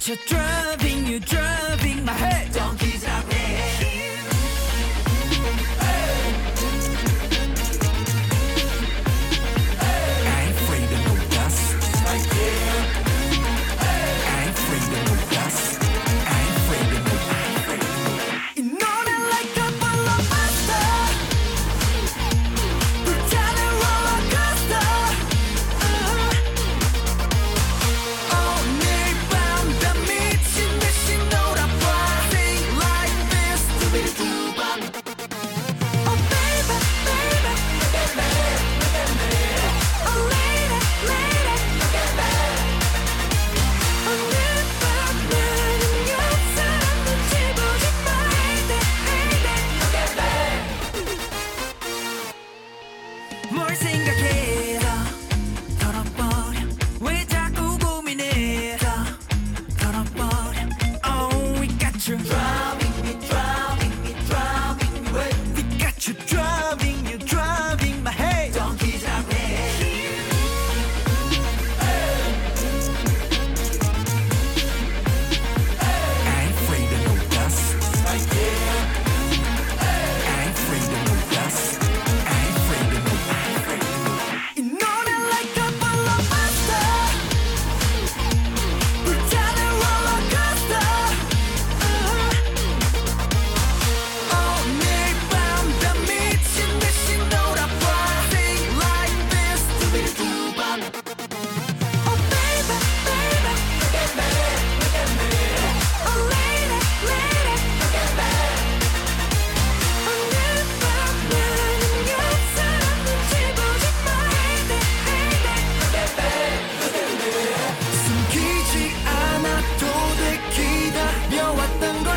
You're 0.07 0.15
driving, 0.25 1.05
you're 1.05 1.19
driving 1.19 2.05
my 2.05 2.13
head. 2.13 2.56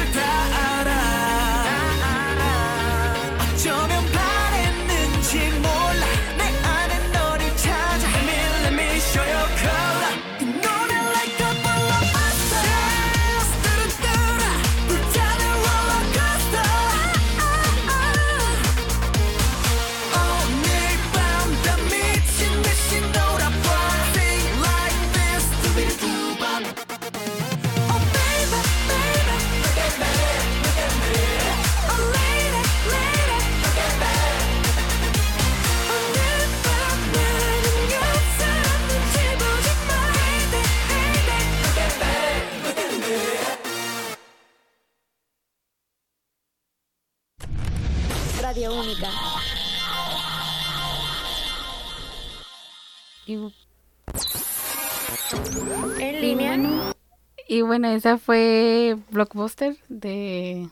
America. 0.00 0.29
Y 57.60 57.62
bueno, 57.62 57.88
esa 57.88 58.18
fue 58.18 58.96
Blockbuster 59.10 59.76
de, 59.88 60.68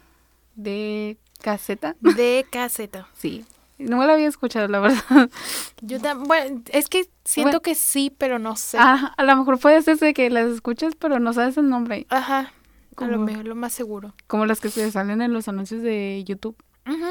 de 0.57 1.17
caseta. 1.43 1.95
De 2.01 2.47
caseta. 2.51 3.09
Sí, 3.17 3.45
no 3.79 3.97
me 3.99 4.07
la 4.07 4.15
había 4.15 4.27
escuchado, 4.29 4.67
la 4.69 4.81
verdad. 4.81 5.31
Yo 5.83 5.99
tam- 6.01 6.27
bueno, 6.27 6.63
es 6.73 6.89
que 6.89 7.09
siento 7.25 7.49
Bueno. 7.51 7.61
que 7.63 7.75
sí, 7.75 8.13
pero 8.17 8.39
no 8.39 8.57
sé. 8.57 8.77
Ah, 8.81 9.15
a 9.17 9.23
lo 9.23 9.37
mejor 9.37 9.59
puede 9.61 9.81
ser 9.83 9.99
de 9.99 10.15
que 10.15 10.31
las 10.31 10.47
escuchas, 10.51 10.95
pero 10.99 11.21
no 11.21 11.33
sabes 11.33 11.57
el 11.59 11.69
nombre. 11.69 12.07
Ajá. 12.11 12.53
A 12.97 13.07
lo 13.07 13.19
mejor 13.19 13.45
lo 13.45 13.55
más 13.55 13.73
seguro. 13.73 14.13
Como 14.27 14.45
las 14.47 14.61
que 14.61 14.71
se 14.71 14.91
salen 14.91 15.23
en 15.23 15.33
los 15.33 15.47
anuncios 15.47 15.83
de 15.83 16.25
YouTube. 16.27 16.57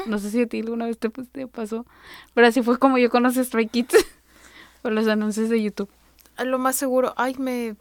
No 0.06 0.18
sé 0.18 0.30
si 0.30 0.42
a 0.42 0.46
ti 0.46 0.60
alguna 0.60 0.84
vez 0.86 0.98
te, 0.98 1.08
pues, 1.08 1.30
te 1.30 1.46
pasó. 1.46 1.86
Pero 2.34 2.46
así 2.48 2.62
fue 2.62 2.78
como 2.78 2.98
yo 2.98 3.08
conocí 3.08 3.42
Stray 3.42 3.68
Kids. 3.68 3.94
por 4.82 4.92
los 4.92 5.08
anuncios 5.08 5.48
de 5.48 5.62
YouTube. 5.62 5.88
A 6.36 6.44
lo 6.44 6.58
más 6.58 6.76
seguro. 6.76 7.14
Ay, 7.16 7.36
me 7.38 7.74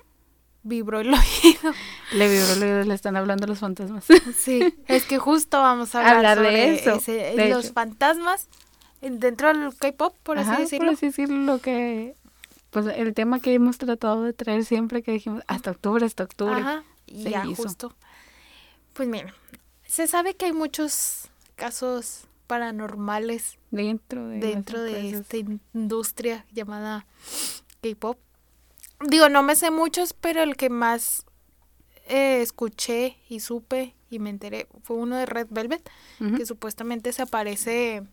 vibró 0.67 0.99
el 0.99 1.13
oído. 1.13 1.73
Le 2.13 2.29
vibró, 2.29 2.55
le, 2.55 2.85
le 2.85 2.93
están 2.93 3.15
hablando 3.15 3.47
los 3.47 3.59
fantasmas. 3.59 4.05
Sí, 4.37 4.73
es 4.87 5.03
que 5.05 5.17
justo 5.17 5.59
vamos 5.59 5.93
a 5.95 5.99
hablar, 5.99 6.37
Hablar 6.37 6.41
de 6.41 6.75
eso, 6.75 6.95
ese- 6.95 7.11
de 7.35 7.49
los 7.49 7.65
hecho. 7.65 7.73
fantasmas 7.73 8.47
dentro 9.01 9.47
del 9.53 9.75
K-pop, 9.75 10.15
por 10.23 10.37
así 10.39 10.61
decirlo. 10.61 10.87
Por 10.87 10.93
así 10.95 11.05
decirlo, 11.07 11.37
lo 11.37 11.59
que. 11.59 12.15
Pues 12.69 12.85
el 12.87 13.13
tema 13.13 13.39
que 13.39 13.53
hemos 13.53 13.77
tratado 13.77 14.23
de 14.23 14.33
traer 14.33 14.65
siempre, 14.65 15.01
que 15.01 15.11
dijimos 15.13 15.41
hasta 15.47 15.71
octubre, 15.71 16.05
hasta 16.05 16.23
octubre. 16.23 16.55
Ajá, 16.59 16.83
y 17.07 17.23
ya 17.29 17.45
hizo. 17.45 17.63
justo. 17.63 17.95
Pues 18.93 19.07
mira, 19.07 19.33
se 19.85 20.05
sabe 20.07 20.35
que 20.35 20.45
hay 20.45 20.53
muchos 20.53 21.29
casos 21.55 22.25
paranormales 22.47 23.57
Dentro 23.71 24.27
de. 24.27 24.39
dentro 24.39 24.81
de 24.81 25.09
esta 25.11 25.37
in- 25.37 25.61
industria 25.73 26.45
llamada 26.51 27.05
K-pop. 27.81 28.17
Digo, 29.01 29.29
no 29.29 29.43
me 29.43 29.55
sé 29.55 29.71
muchos, 29.71 30.13
pero 30.13 30.41
el 30.41 30.55
que 30.55 30.69
más 30.69 31.25
eh, 32.07 32.41
escuché 32.41 33.17
y 33.29 33.39
supe 33.41 33.95
y 34.09 34.19
me 34.19 34.29
enteré 34.29 34.67
fue 34.83 34.95
uno 34.95 35.17
de 35.17 35.25
Red 35.25 35.47
Velvet, 35.49 35.87
que 36.35 36.45
supuestamente 36.45 37.11
se 37.13 37.21
aparece 37.21 38.03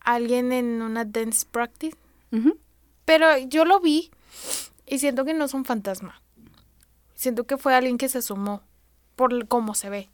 alguien 0.00 0.52
en 0.52 0.82
una 0.82 1.04
dance 1.04 1.46
practice. 1.50 1.96
Pero 3.04 3.38
yo 3.38 3.64
lo 3.64 3.80
vi 3.80 4.10
y 4.86 4.98
siento 4.98 5.24
que 5.24 5.34
no 5.34 5.44
es 5.44 5.54
un 5.54 5.64
fantasma. 5.64 6.20
Siento 7.14 7.44
que 7.44 7.56
fue 7.56 7.74
alguien 7.74 7.96
que 7.96 8.08
se 8.08 8.18
asomó 8.18 8.62
por 9.14 9.46
cómo 9.46 9.74
se 9.74 9.88
ve. 9.90 10.10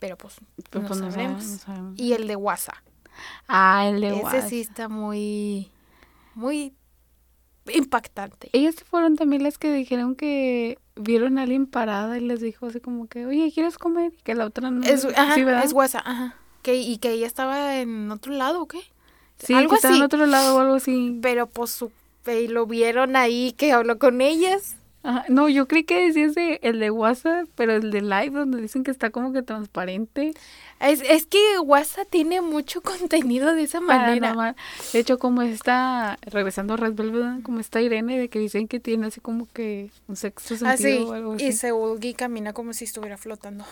Pero 0.00 0.16
pues, 0.16 0.40
no 0.40 0.64
pues 0.70 0.82
no 0.82 0.88
sabremos. 0.88 1.12
sabemos, 1.12 1.46
no 1.46 1.58
sabemos. 1.58 1.98
Y 1.98 2.14
el 2.14 2.26
de 2.26 2.36
WhatsApp. 2.36 2.78
Ah, 3.46 3.86
el 3.86 4.00
de 4.00 4.18
Ese 4.18 4.48
sí 4.48 4.60
está 4.60 4.88
muy, 4.88 5.70
muy 6.34 6.74
impactante. 7.72 8.50
Ellas 8.52 8.76
fueron 8.88 9.16
también 9.16 9.42
las 9.42 9.58
que 9.58 9.72
dijeron 9.72 10.14
que 10.14 10.78
vieron 10.96 11.38
a 11.38 11.42
alguien 11.42 11.66
parada 11.66 12.18
y 12.18 12.20
les 12.20 12.40
dijo 12.40 12.66
así 12.66 12.80
como 12.80 13.08
que, 13.08 13.26
oye, 13.26 13.50
¿quieres 13.52 13.78
comer? 13.78 14.12
Y 14.18 14.22
que 14.22 14.34
la 14.34 14.46
otra 14.46 14.70
no. 14.70 14.82
Es, 14.86 15.04
ajá, 15.04 15.62
es 15.62 15.72
WhatsApp, 15.72 16.02
ajá. 16.04 16.36
Que, 16.62 16.76
y 16.76 16.98
que 16.98 17.12
ella 17.12 17.26
estaba 17.26 17.78
en 17.78 18.10
otro 18.10 18.32
lado, 18.32 18.62
¿o 18.62 18.66
qué? 18.66 18.80
Sí, 19.38 19.54
algo 19.54 19.70
que 19.70 19.76
estaba 19.76 19.96
en 19.96 20.02
otro 20.02 20.26
lado 20.26 20.56
o 20.56 20.60
algo 20.60 20.74
así. 20.74 21.18
Pero 21.22 21.46
pues 21.46 21.70
su, 21.70 21.90
y 22.26 22.48
lo 22.48 22.66
vieron 22.66 23.16
ahí 23.16 23.54
que 23.56 23.72
habló 23.72 23.98
con 23.98 24.20
ellas. 24.20 24.76
Ajá, 25.02 25.24
No, 25.28 25.48
yo 25.48 25.66
creí 25.66 25.84
que 25.84 26.06
decías 26.06 26.34
de, 26.34 26.60
el 26.62 26.78
de 26.78 26.90
WhatsApp, 26.90 27.48
pero 27.54 27.72
el 27.72 27.90
de 27.90 28.02
Live, 28.02 28.30
donde 28.30 28.60
dicen 28.60 28.84
que 28.84 28.90
está 28.90 29.10
como 29.10 29.32
que 29.32 29.42
transparente. 29.42 30.34
Es, 30.80 31.02
es 31.02 31.26
que 31.26 31.38
WhatsApp 31.62 32.08
tiene 32.08 32.40
mucho 32.40 32.80
contenido 32.82 33.54
de 33.54 33.62
esa 33.62 33.80
manera. 33.80 34.20
paranormal. 34.20 34.56
De 34.92 34.98
hecho, 34.98 35.18
como 35.18 35.42
está, 35.42 36.18
regresando 36.22 36.74
a 36.74 36.76
Red 36.76 36.94
Velvet, 36.94 37.42
como 37.42 37.60
está 37.60 37.80
Irene, 37.80 38.18
de 38.18 38.28
que 38.28 38.38
dicen 38.38 38.66
que 38.66 38.80
tiene 38.80 39.06
así 39.06 39.20
como 39.20 39.46
que 39.52 39.90
un 40.08 40.16
sexto 40.16 40.56
sentido 40.56 40.70
Así, 40.70 40.96
o 40.98 41.12
algo 41.12 41.32
así. 41.34 41.44
Ah, 41.44 41.48
y 41.48 41.52
Seulgi 41.52 42.14
camina 42.14 42.52
como 42.52 42.72
si 42.72 42.84
estuviera 42.84 43.16
flotando. 43.16 43.64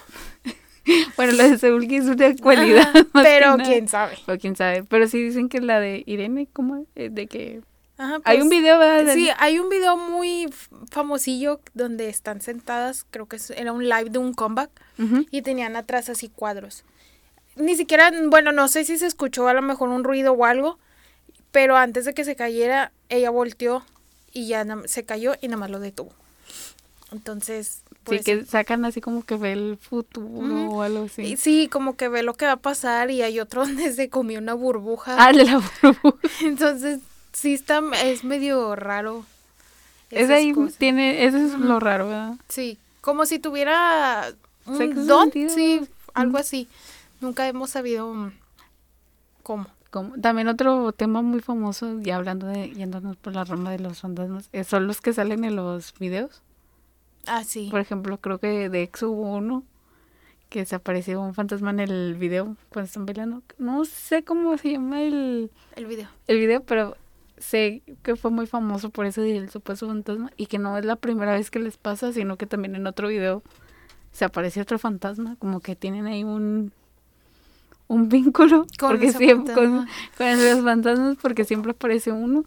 Bueno, 1.16 1.32
la 1.34 1.46
de 1.46 1.58
Seulgi 1.58 1.96
es 1.96 2.06
una 2.06 2.34
cualidad. 2.36 2.88
Ajá, 2.88 3.06
más 3.12 3.22
pero 3.22 3.56
quién 3.58 3.88
sabe. 3.88 4.16
Pero 4.24 4.38
quién 4.38 4.56
sabe. 4.56 4.84
Pero 4.84 5.06
sí 5.06 5.22
dicen 5.22 5.50
que 5.50 5.60
la 5.60 5.80
de 5.80 6.02
Irene, 6.06 6.48
¿cómo? 6.50 6.86
es? 6.94 7.14
De 7.14 7.26
que... 7.26 7.60
Ajá, 7.98 8.20
Hay 8.24 8.38
pues, 8.38 8.44
un 8.44 8.48
video, 8.48 8.78
¿verdad? 8.78 9.12
Sí, 9.12 9.28
hay 9.38 9.58
un 9.58 9.68
video 9.68 9.98
muy 9.98 10.46
famosillo 10.90 11.60
donde 11.74 12.08
están 12.08 12.40
sentadas, 12.40 13.04
creo 13.10 13.26
que 13.26 13.38
era 13.54 13.72
un 13.72 13.86
live 13.86 14.08
de 14.08 14.18
un 14.18 14.32
comeback 14.32 14.70
y 15.30 15.42
tenían 15.42 15.76
atrás 15.76 16.08
así 16.08 16.28
cuadros. 16.28 16.84
Ni 17.58 17.76
siquiera, 17.76 18.10
bueno, 18.26 18.52
no 18.52 18.68
sé 18.68 18.84
si 18.84 18.98
se 18.98 19.06
escuchó 19.06 19.48
a 19.48 19.52
lo 19.54 19.62
mejor 19.62 19.88
un 19.88 20.04
ruido 20.04 20.32
o 20.32 20.44
algo, 20.44 20.78
pero 21.50 21.76
antes 21.76 22.04
de 22.04 22.14
que 22.14 22.24
se 22.24 22.36
cayera, 22.36 22.92
ella 23.08 23.30
volteó 23.30 23.84
y 24.32 24.46
ya 24.48 24.64
se 24.86 25.04
cayó 25.04 25.34
y 25.40 25.48
nada 25.48 25.58
más 25.58 25.70
lo 25.70 25.80
detuvo. 25.80 26.12
Entonces, 27.12 27.82
Sí, 28.08 28.14
pues, 28.16 28.24
que 28.24 28.44
sacan 28.46 28.84
así 28.86 29.00
como 29.02 29.22
que 29.24 29.36
ve 29.36 29.52
el 29.52 29.76
futuro 29.78 30.26
o 30.70 30.82
algo 30.82 31.04
así. 31.06 31.36
sí, 31.36 31.68
como 31.68 31.94
que 31.96 32.08
ve 32.08 32.22
lo 32.22 32.34
que 32.34 32.46
va 32.46 32.52
a 32.52 32.56
pasar 32.56 33.10
y 33.10 33.20
hay 33.22 33.38
otro 33.40 33.62
donde 33.66 33.92
se 33.92 34.08
comió 34.08 34.38
una 34.38 34.54
burbuja. 34.54 35.16
Ah, 35.18 35.32
de 35.32 35.44
la 35.44 35.60
burbuja. 35.82 36.18
Entonces, 36.42 37.00
sí 37.32 37.54
está, 37.54 37.82
es 38.04 38.24
medio 38.24 38.74
raro. 38.76 39.24
Esas 40.10 40.30
ahí 40.30 40.52
cosas. 40.52 40.78
tiene, 40.78 41.24
eso 41.26 41.36
es 41.36 41.52
lo 41.52 41.80
raro, 41.80 42.08
¿verdad? 42.08 42.34
Sí, 42.48 42.78
como 43.02 43.26
si 43.26 43.38
tuviera 43.38 44.32
un 44.64 45.06
don, 45.06 45.24
sentido. 45.24 45.50
sí, 45.54 45.80
algo 46.14 46.38
así. 46.38 46.66
Nunca 47.20 47.48
hemos 47.48 47.70
sabido 47.70 48.12
mm, 48.12 48.32
cómo. 49.42 49.66
También 50.20 50.48
otro 50.48 50.92
tema 50.92 51.22
muy 51.22 51.40
famoso, 51.40 51.98
ya 52.00 52.16
hablando 52.16 52.46
de, 52.46 52.70
yéndonos 52.72 53.16
por 53.16 53.34
la 53.34 53.44
rama 53.44 53.70
de 53.70 53.78
los 53.78 54.00
fantasmas, 54.00 54.50
eh, 54.52 54.64
son 54.64 54.86
los 54.86 55.00
que 55.00 55.14
salen 55.14 55.44
en 55.44 55.56
los 55.56 55.94
videos. 55.98 56.42
Ah, 57.26 57.42
sí. 57.42 57.68
Por 57.70 57.80
ejemplo, 57.80 58.18
creo 58.18 58.38
que 58.38 58.68
de 58.68 58.82
Exo 58.82 59.10
hubo 59.10 59.36
uno 59.36 59.64
que 60.50 60.64
se 60.64 60.74
apareció 60.74 61.20
un 61.20 61.34
fantasma 61.34 61.70
en 61.70 61.80
el 61.80 62.14
video 62.14 62.56
cuando 62.70 62.86
están 62.86 63.06
bailando. 63.06 63.42
No 63.58 63.84
sé 63.84 64.24
cómo 64.24 64.56
se 64.58 64.72
llama 64.72 65.02
el, 65.02 65.50
El 65.76 65.86
video. 65.86 66.08
el 66.26 66.38
video, 66.38 66.62
pero 66.62 66.96
sé 67.38 67.82
que 68.02 68.16
fue 68.16 68.30
muy 68.30 68.46
famoso 68.46 68.90
por 68.90 69.06
eso 69.06 69.22
del 69.22 69.50
supuesto 69.50 69.86
fantasma 69.86 70.30
y 70.36 70.46
que 70.46 70.58
no 70.58 70.76
es 70.76 70.84
la 70.84 70.96
primera 70.96 71.32
vez 71.32 71.50
que 71.50 71.60
les 71.60 71.76
pasa, 71.76 72.12
sino 72.12 72.36
que 72.36 72.46
también 72.46 72.76
en 72.76 72.86
otro 72.86 73.08
video 73.08 73.42
se 74.12 74.24
aparece 74.24 74.60
otro 74.60 74.78
fantasma, 74.78 75.36
como 75.36 75.60
que 75.60 75.76
tienen 75.76 76.06
ahí 76.06 76.24
un 76.24 76.72
un 77.88 78.08
vínculo 78.08 78.66
Con 78.78 78.90
porque 78.90 79.12
siempre 79.12 79.54
con, 79.54 79.86
fantasma. 79.86 79.88
con 80.16 80.44
los 80.44 80.64
fantasmas 80.64 81.16
porque 81.20 81.44
siempre 81.44 81.72
aparece 81.72 82.12
uno 82.12 82.44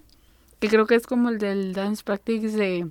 que 0.59 0.69
creo 0.69 0.85
que 0.87 0.95
es 0.95 1.07
como 1.07 1.29
el 1.29 1.37
del 1.39 1.73
dance 1.73 2.03
practice 2.03 2.55
de 2.57 2.87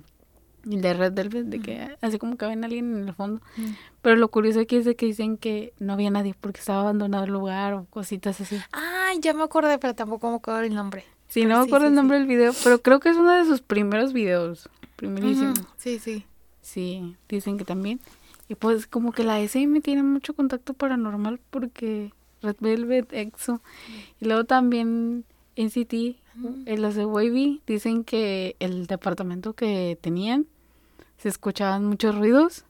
de 0.63 0.93
Red 0.93 1.13
Velvet 1.13 1.45
de 1.47 1.59
que 1.59 1.95
así 2.01 2.19
como 2.19 2.37
que 2.37 2.45
ven 2.45 2.63
a 2.63 2.67
alguien 2.67 2.95
en 2.95 3.07
el 3.07 3.13
fondo 3.15 3.41
Mm. 3.57 3.71
pero 4.03 4.15
lo 4.17 4.27
curioso 4.27 4.59
aquí 4.59 4.75
es 4.75 4.85
de 4.85 4.95
que 4.95 5.07
dicen 5.07 5.37
que 5.37 5.73
no 5.79 5.93
había 5.93 6.11
nadie 6.11 6.35
porque 6.39 6.59
estaba 6.59 6.81
abandonado 6.81 7.23
el 7.23 7.31
lugar 7.31 7.73
o 7.73 7.85
cositas 7.89 8.39
así 8.41 8.57
Ay, 8.71 9.17
ya 9.21 9.33
me 9.33 9.41
acordé, 9.43 9.79
pero 9.79 9.95
tampoco 9.95 10.29
me 10.29 10.35
acuerdo 10.37 10.61
el 10.61 10.73
nombre. 10.75 11.03
Sí, 11.27 11.41
Pero 11.41 11.49
no 11.55 11.59
me 11.61 11.65
acuerdo 11.65 11.85
sí, 11.85 11.87
el 11.87 11.93
sí. 11.93 11.95
nombre 11.95 12.17
del 12.19 12.27
video, 12.27 12.51
pero 12.63 12.81
creo 12.81 12.99
que 12.99 13.09
es 13.09 13.17
uno 13.17 13.31
de 13.31 13.45
sus 13.45 13.61
primeros 13.61 14.11
videos. 14.13 14.69
Primerísimo. 14.97 15.53
Sí, 15.77 15.97
sí. 15.99 16.25
Sí, 16.61 17.15
dicen 17.27 17.57
que 17.57 17.65
también. 17.65 17.99
Y 18.47 18.55
pues 18.55 18.85
como 18.87 19.11
que 19.13 19.23
la 19.23 19.39
SM 19.41 19.81
tiene 19.81 20.03
mucho 20.03 20.33
contacto 20.33 20.73
paranormal 20.73 21.39
porque 21.49 22.13
Red 22.41 22.55
Velvet, 22.59 23.11
EXO. 23.13 23.61
Y 24.19 24.25
luego 24.25 24.45
también 24.45 25.25
NCT, 25.55 25.93
en 26.65 26.81
los 26.81 26.95
de 26.95 27.05
Wavy, 27.05 27.61
dicen 27.67 28.03
que 28.03 28.55
el 28.59 28.87
departamento 28.87 29.53
que 29.53 29.97
tenían 30.01 30.45
se 31.17 31.29
escuchaban 31.29 31.85
muchos 31.85 32.15
ruidos. 32.17 32.65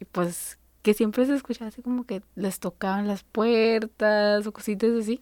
Y 0.00 0.04
pues 0.04 0.58
que 0.82 0.94
siempre 0.94 1.26
se 1.26 1.34
escuchaba 1.34 1.68
así 1.68 1.82
como 1.82 2.04
que 2.04 2.22
les 2.34 2.60
tocaban 2.60 3.06
las 3.08 3.22
puertas 3.24 4.46
o 4.46 4.52
cositas 4.52 4.90
así. 4.90 5.20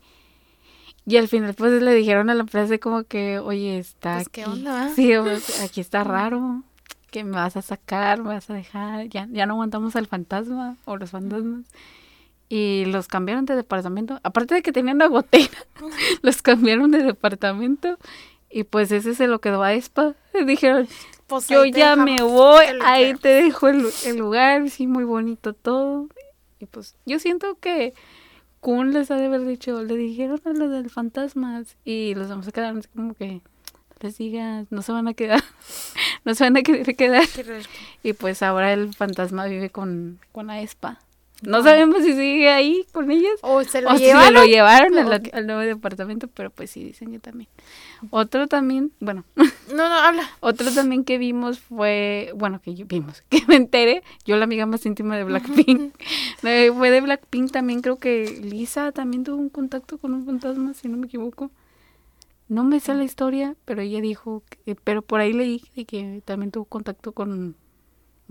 Y 1.07 1.17
al 1.19 1.29
final 1.29 1.55
pues 1.55 1.81
le 1.83 1.95
dijeron 1.95 2.31
a 2.31 2.35
la 2.35 2.41
empresa 2.41 2.77
como 2.79 3.05
que, 3.05 3.39
oye, 3.39 3.79
está 3.79 4.17
Pues, 4.17 4.29
¿qué 4.29 4.43
aquí. 4.43 4.51
onda? 4.51 4.89
Sí, 4.95 5.13
sea, 5.13 5.65
aquí 5.65 5.81
está 5.81 6.03
raro. 6.05 6.63
Que 7.11 7.23
me 7.23 7.31
vas 7.33 7.57
a 7.57 7.63
sacar, 7.63 8.19
me 8.21 8.31
vas 8.31 8.51
a 8.51 8.55
dejar. 8.55 9.07
Ya, 9.09 9.29
ya 9.31 9.47
no 9.47 9.55
aguantamos 9.55 9.95
al 9.97 10.07
fantasma 10.09 10.77
o 10.85 10.97
los 10.97 11.11
fantasmas. 11.11 11.65
Y 12.49 12.85
los 12.87 13.09
cambiaron 13.09 13.45
de 13.45 13.57
departamento. 13.57 14.21
Aparte 14.23 14.55
de 14.55 14.63
que 14.63 14.73
tenían 14.73 14.97
una 14.97 15.09
gotera, 15.09 15.67
los 16.23 16.43
cambiaron 16.43 16.91
de 16.91 17.03
departamento. 17.03 17.99
Y 18.51 18.65
pues 18.65 18.93
ese 18.93 19.15
se 19.15 19.27
lo 19.27 19.41
quedó 19.41 19.63
a 19.63 19.73
Espa. 19.75 20.15
Dijeron, 20.47 20.89
Pues 21.27 21.49
yo 21.49 21.65
ya 21.65 21.97
me 21.97 22.23
voy, 22.23 22.65
ahí 22.85 23.15
te 23.15 23.29
dejo 23.29 23.69
el, 23.69 23.87
el 24.05 24.17
lugar, 24.17 24.71
sí, 24.71 24.87
muy 24.87 25.05
bonito 25.05 25.53
todo. 25.53 26.09
Y 26.59 26.67
pues 26.67 26.95
yo 27.05 27.19
siento 27.19 27.59
que 27.61 27.95
Kun 28.61 28.93
les 28.93 29.11
ha 29.11 29.17
de 29.17 29.27
haber 29.27 29.45
dicho, 29.45 29.83
le 29.85 29.95
dijeron 29.97 30.41
a 30.45 30.51
los 30.51 30.71
del 30.71 30.91
fantasmas 30.91 31.77
y 31.85 32.15
los 32.15 32.29
vamos 32.29 32.49
a 32.49 32.53
quedar 32.53 32.77
así 32.77 32.89
como 32.89 33.15
que 33.15 33.41
les 34.01 34.19
digas, 34.19 34.67
no 34.71 34.83
se 34.83 34.93
van 34.93 35.09
a 35.09 35.15
quedar, 35.15 35.43
no 36.25 36.35
se 36.35 36.45
van 36.45 36.57
a 36.57 36.63
querer 36.63 36.97
quedar. 36.97 37.25
Y 38.03 38.13
pues 38.15 38.43
ahora 38.43 38.73
el 38.73 38.95
fantasma 38.95 39.47
vive 39.47 39.71
con, 39.71 40.19
con 40.33 40.51
Aespa. 40.51 40.99
No 41.43 41.63
sabemos 41.63 42.03
si 42.03 42.13
sigue 42.15 42.49
ahí 42.49 42.87
con 42.93 43.11
ellas 43.11 43.35
O 43.43 43.63
se 43.63 43.83
lo 43.83 43.91
o 43.91 43.99
si 43.99 44.05
llevaron. 44.05 44.35
lo 44.35 44.45
llevaron 44.47 44.97
al, 44.99 45.47
nuevo 45.47 45.61
departamento, 45.61 46.29
pero 46.29 46.51
pues 46.51 46.71
sí 46.71 46.83
dicen 46.83 47.13
que 47.13 47.19
también. 47.19 47.49
Otro 48.11 48.47
también, 48.49 48.93
bueno, 49.01 49.25
No, 49.71 49.89
no, 49.89 49.95
habla. 49.97 50.23
otro 50.41 50.73
también 50.73 51.05
que 51.05 51.19
vimos 51.19 51.59
fue, 51.61 52.33
bueno, 52.37 52.61
que 52.63 52.75
yo 52.75 52.87
vimos, 52.87 53.23
que 53.29 53.43
me 53.49 53.57
enteré, 53.57 54.03
yo 54.25 54.37
la 54.37 54.45
amiga 54.45 54.65
más 54.67 54.87
íntima 54.87 55.17
de 55.17 55.25
Blackpink, 55.25 55.93
Eh, 56.43 56.71
fue 56.75 56.91
de 56.91 57.01
Blackpink 57.01 57.51
también, 57.51 57.81
creo 57.83 57.97
que 57.97 58.41
Lisa 58.43 58.93
también 58.93 59.25
tuvo 59.25 59.37
un 59.37 59.49
contacto 59.51 59.99
con 59.99 60.15
un 60.15 60.25
fantasma, 60.25 60.73
si 60.75 60.89
no 60.89 60.97
me 60.97 61.07
equivoco. 61.07 61.51
No 62.49 62.63
me 62.65 62.79
sé 62.81 62.95
la 62.95 63.03
historia, 63.05 63.57
pero 63.65 63.83
ella 63.83 64.01
dijo, 64.01 64.43
que- 64.65 64.75
pero 64.77 65.03
por 65.03 65.21
ahí 65.21 65.33
leí 65.33 65.63
de 65.75 65.85
que 65.85 66.23
también 66.25 66.51
tuvo 66.53 66.65
contacto 66.65 67.13
con 67.13 67.33
un 67.33 67.57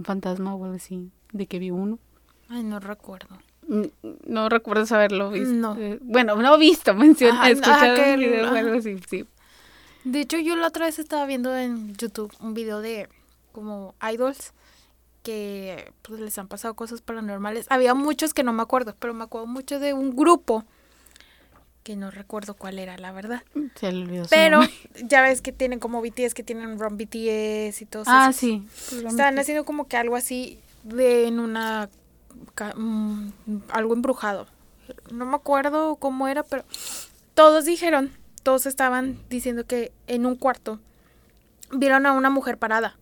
fantasma 0.04 0.56
o 0.56 0.64
algo 0.64 0.76
así, 0.78 1.12
de 1.34 1.46
que 1.48 1.60
vio 1.60 1.76
uno. 1.76 2.00
Ay, 2.50 2.64
no 2.64 2.80
recuerdo. 2.80 3.38
No 3.68 4.50
recuerdo 4.50 4.94
haberlo 4.96 5.32
visto. 5.32 5.54
No. 5.54 5.78
Bueno, 6.02 6.36
no 6.36 6.58
visto, 6.58 6.94
mencioné, 6.96 7.34
Ajá, 7.38 7.50
escuchado 7.50 8.14
un 8.14 8.20
video 8.20 8.44
o 8.44 8.48
ajá. 8.48 8.60
algo 8.60 8.78
así, 8.78 8.98
sí. 9.10 9.26
De 10.04 10.22
hecho, 10.22 10.38
yo 10.38 10.56
la 10.56 10.68
otra 10.68 10.86
vez 10.86 11.00
estaba 11.00 11.26
viendo 11.26 11.56
en 11.58 11.96
YouTube 11.96 12.32
un 12.40 12.54
video 12.54 12.80
de 12.80 13.10
como 13.52 13.96
idols 14.14 14.54
que 15.24 15.92
pues 16.04 16.20
les 16.20 16.38
han 16.38 16.48
pasado 16.48 16.76
cosas 16.76 17.02
paranormales. 17.02 17.66
Había 17.70 17.96
muchos 17.96 18.34
que 18.36 18.44
no 18.44 18.54
me 18.54 18.62
acuerdo, 18.62 18.96
pero 19.00 19.16
me 19.16 19.24
acuerdo 19.24 19.48
mucho 19.48 19.80
de 19.80 19.94
un 19.94 20.16
grupo 20.16 20.64
que 21.82 21.96
no 21.96 22.12
recuerdo 22.12 22.54
cuál 22.54 22.78
era, 22.78 22.98
la 22.98 23.12
verdad. 23.12 23.44
Se 23.76 23.92
le 23.92 24.04
olvidó 24.04 24.26
Pero 24.30 24.60
ya 25.04 25.22
ves 25.22 25.42
que 25.42 25.52
tienen 25.52 25.80
como 25.80 26.02
BTS, 26.02 26.36
que 26.36 26.44
tienen 26.44 26.80
Run 26.80 26.98
BTS 26.98 27.82
y 27.82 27.86
todo 27.90 28.04
eso. 28.04 28.12
Ah, 28.14 28.32
sí. 28.34 28.68
Estaban 28.92 29.40
haciendo 29.40 29.66
como 29.66 29.88
que 29.88 29.98
algo 29.98 30.16
así 30.16 30.60
de 30.84 31.28
en 31.28 31.40
una 31.40 31.90
algo 33.70 33.94
embrujado. 33.94 34.48
No 35.12 35.26
me 35.26 35.36
acuerdo 35.36 35.96
cómo 35.96 36.28
era, 36.28 36.44
pero 36.44 36.64
todos 37.34 37.66
dijeron, 37.66 38.12
todos 38.44 38.66
estaban 38.66 39.20
diciendo 39.30 39.66
que 39.66 39.92
en 40.08 40.26
un 40.26 40.36
cuarto 40.36 40.80
vieron 41.72 42.06
a 42.06 42.14
una 42.14 42.30
mujer 42.30 42.58
parada. 42.58 42.98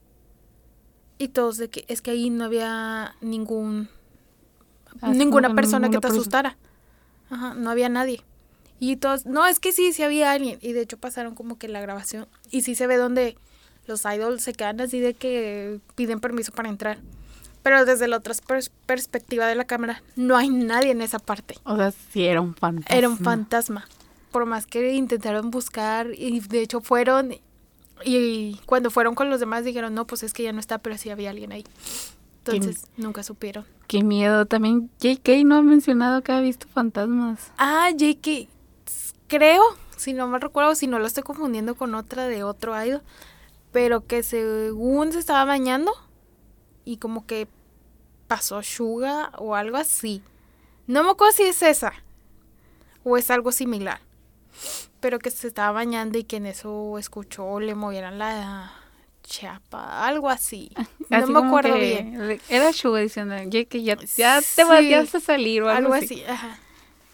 Y 1.17 1.29
todos 1.29 1.57
de 1.57 1.69
que 1.69 1.85
es 1.87 2.01
que 2.01 2.11
ahí 2.11 2.29
no 2.29 2.45
había 2.45 3.15
ningún 3.21 3.89
Ah, 5.01 5.09
ninguna 5.11 5.53
persona 5.55 5.89
que 5.89 5.97
te 5.97 6.01
persona. 6.01 6.19
asustara. 6.21 6.57
Ajá, 7.29 7.53
no 7.55 7.69
había 7.71 7.89
nadie. 7.89 8.21
Y 8.79 8.97
todos, 8.97 9.25
no, 9.25 9.45
es 9.47 9.59
que 9.59 9.71
sí, 9.71 9.91
sí 9.91 10.03
había 10.03 10.31
alguien. 10.31 10.59
Y 10.61 10.73
de 10.73 10.81
hecho 10.81 10.97
pasaron 10.97 11.35
como 11.35 11.57
que 11.57 11.67
la 11.67 11.81
grabación. 11.81 12.27
Y 12.51 12.61
sí 12.61 12.75
se 12.75 12.85
ve 12.85 12.97
donde 12.97 13.37
los 13.87 14.05
idols 14.05 14.43
se 14.43 14.53
quedan 14.53 14.79
así 14.81 14.99
de 14.99 15.13
que 15.15 15.79
piden 15.95 16.19
permiso 16.19 16.51
para 16.51 16.69
entrar. 16.69 16.99
Pero 17.63 17.85
desde 17.85 18.07
la 18.07 18.17
otra 18.17 18.33
pers- 18.33 18.69
perspectiva 18.85 19.47
de 19.47 19.55
la 19.55 19.65
cámara, 19.65 20.03
no 20.15 20.35
hay 20.37 20.49
nadie 20.49 20.91
en 20.91 21.01
esa 21.01 21.17
parte. 21.19 21.55
O 21.63 21.75
sea, 21.77 21.91
sí 21.91 22.25
era 22.25 22.41
un 22.41 22.53
fantasma. 22.55 22.95
Era 22.97 23.09
un 23.09 23.17
fantasma. 23.17 23.85
Por 24.31 24.45
más 24.45 24.65
que 24.67 24.93
intentaron 24.93 25.49
buscar 25.49 26.07
y 26.13 26.39
de 26.41 26.61
hecho 26.61 26.81
fueron 26.81 27.35
y 28.03 28.59
cuando 28.65 28.89
fueron 28.91 29.15
con 29.15 29.29
los 29.29 29.39
demás 29.39 29.63
dijeron, 29.63 29.93
no, 29.93 30.05
pues 30.05 30.23
es 30.23 30.33
que 30.33 30.43
ya 30.43 30.51
no 30.51 30.59
está, 30.59 30.77
pero 30.79 30.97
sí 30.97 31.09
había 31.09 31.29
alguien 31.29 31.51
ahí. 31.53 31.63
Entonces 32.45 32.87
nunca 32.97 33.23
supieron. 33.23 33.65
Qué 33.87 34.03
miedo. 34.03 34.45
También 34.45 34.89
JK 34.99 35.45
no 35.45 35.55
ha 35.57 35.61
mencionado 35.61 36.21
que 36.21 36.33
ha 36.33 36.41
visto 36.41 36.67
fantasmas. 36.67 37.51
Ah, 37.57 37.89
JK, 37.95 38.49
creo, 39.27 39.61
si 39.95 40.11
no 40.13 40.27
me 40.27 40.39
recuerdo, 40.39 40.75
si 40.75 40.87
no 40.87 40.99
lo 40.99 41.05
estoy 41.07 41.23
confundiendo 41.23 41.75
con 41.75 41.95
otra 41.95 42.27
de 42.27 42.43
otro 42.43 42.73
idol, 42.83 43.01
pero 43.71 44.05
que 44.05 44.23
según 44.23 45.13
se 45.13 45.19
estaba 45.19 45.45
bañando 45.45 45.93
y 46.85 46.97
como 46.97 47.25
que 47.25 47.47
pasó 48.27 48.61
Suga 48.63 49.31
o 49.37 49.55
algo 49.55 49.77
así. 49.77 50.21
No 50.87 51.03
me 51.03 51.11
acuerdo 51.11 51.33
si 51.33 51.43
es 51.43 51.61
esa 51.61 51.93
o 53.03 53.17
es 53.17 53.29
algo 53.31 53.51
similar, 53.51 53.99
pero 54.99 55.19
que 55.19 55.31
se 55.31 55.47
estaba 55.47 55.71
bañando 55.71 56.17
y 56.17 56.23
que 56.23 56.37
en 56.37 56.45
eso 56.45 56.97
escuchó 56.97 57.59
le 57.59 57.75
movieran 57.75 58.17
la 58.19 58.73
chapa, 59.23 60.05
algo 60.05 60.29
así. 60.29 60.71
No 61.09 61.27
me 61.27 61.39
acuerdo 61.39 61.75
que 61.75 61.79
bien. 61.79 62.41
Era 62.49 62.73
Suga 62.73 62.99
diciendo, 62.99 63.35
JK, 63.37 63.75
ya, 63.81 63.95
ya 64.17 64.41
te 64.41 64.45
Sí. 64.65 64.89
ya 64.89 64.99
vas 64.99 65.15
a 65.15 65.19
salir 65.19 65.61
o 65.63 65.69
algo, 65.69 65.93
Algo 65.93 65.93
así. 65.93 66.05
así, 66.21 66.25
ajá. 66.25 66.59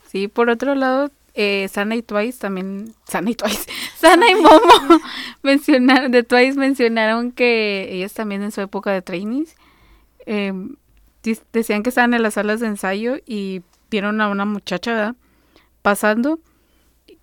Sí, 0.08 0.28
por 0.28 0.50
otro 0.50 0.74
lado, 0.74 1.12
eh, 1.34 1.68
Sana 1.70 1.96
y 1.96 2.02
Twice 2.02 2.40
también, 2.40 2.94
Sana 3.08 3.30
y 3.30 3.36
Twice, 3.36 3.70
Sana 3.98 4.30
y 4.32 4.36
Momo 4.36 5.02
mencionaron, 5.44 6.12
de 6.12 6.24
Twice 6.24 6.58
mencionaron 6.58 7.32
que 7.32 7.88
ellas 7.92 8.14
también 8.14 8.44
en 8.44 8.52
su 8.52 8.62
época 8.62 8.92
de 8.92 9.02
trainees 9.02 9.56
eh, 10.26 10.54
dis- 11.24 11.44
decían 11.54 11.84
que 11.84 11.90
estaban 11.90 12.14
en 12.14 12.24
las 12.24 12.36
salas 12.36 12.60
de 12.60 12.68
ensayo 12.68 13.18
y 13.26 13.62
vieron 13.90 14.22
a 14.22 14.30
una 14.30 14.46
muchacha, 14.46 14.92
¿verdad? 14.94 15.16
Pasando, 15.82 16.40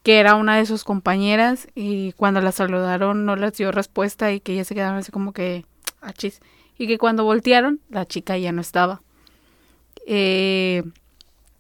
que 0.02 0.18
era 0.18 0.34
una 0.34 0.56
de 0.56 0.66
sus 0.66 0.84
compañeras 0.84 1.68
y 1.74 2.12
cuando 2.12 2.40
la 2.40 2.52
saludaron 2.52 3.24
no 3.26 3.36
les 3.36 3.52
dio 3.54 3.70
respuesta 3.72 4.32
y 4.32 4.40
que 4.40 4.52
ellas 4.52 4.66
se 4.68 4.74
quedaron 4.74 4.98
así 4.98 5.12
como 5.12 5.32
que, 5.32 5.64
achis, 6.00 6.40
y 6.78 6.86
que 6.86 6.98
cuando 6.98 7.24
voltearon 7.24 7.80
la 7.88 8.06
chica 8.06 8.36
ya 8.38 8.52
no 8.52 8.60
estaba. 8.60 9.02
Eh, 10.06 10.82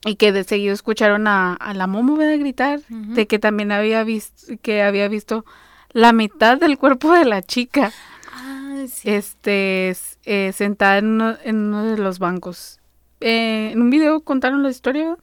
y 0.06 0.14
que 0.16 0.32
de 0.32 0.44
seguido 0.44 0.72
escucharon 0.72 1.26
a, 1.26 1.54
a 1.54 1.74
la 1.74 1.86
Momo 1.86 2.16
¿verdad? 2.16 2.38
gritar 2.38 2.80
de 2.88 3.26
que 3.26 3.38
también 3.38 3.72
había 3.72 4.04
visto 4.04 4.54
que 4.62 4.82
había 4.82 5.08
visto 5.08 5.44
la 5.90 6.12
mitad 6.12 6.58
del 6.58 6.78
cuerpo 6.78 7.12
de 7.12 7.24
la 7.24 7.42
chica. 7.42 7.92
Ah, 8.32 8.84
sí. 8.88 9.10
este 9.10 9.96
eh, 10.24 10.52
sentada 10.52 10.98
en 10.98 11.06
uno, 11.06 11.36
en 11.42 11.56
uno 11.56 11.84
de 11.84 11.98
los 11.98 12.20
bancos. 12.20 12.80
Eh, 13.20 13.70
en 13.72 13.82
un 13.82 13.90
video 13.90 14.20
contaron 14.20 14.62
la 14.62 14.70
historia 14.70 15.16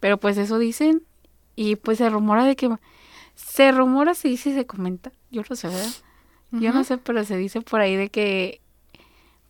pero 0.00 0.18
pues 0.18 0.36
eso 0.38 0.58
dicen 0.58 1.02
y 1.54 1.76
pues 1.76 1.98
se 1.98 2.10
rumora 2.10 2.44
de 2.44 2.56
que 2.56 2.68
se 3.34 3.72
rumora 3.72 4.14
se 4.14 4.28
dice 4.28 4.52
se 4.52 4.66
comenta. 4.66 5.12
Yo 5.30 5.42
no 5.48 5.56
sé 5.56 5.68
verdad 5.68 5.92
yo 6.50 6.72
no 6.72 6.84
sé 6.84 6.98
pero 6.98 7.24
se 7.24 7.36
dice 7.36 7.60
por 7.60 7.80
ahí 7.80 7.96
de 7.96 8.08
que 8.08 8.60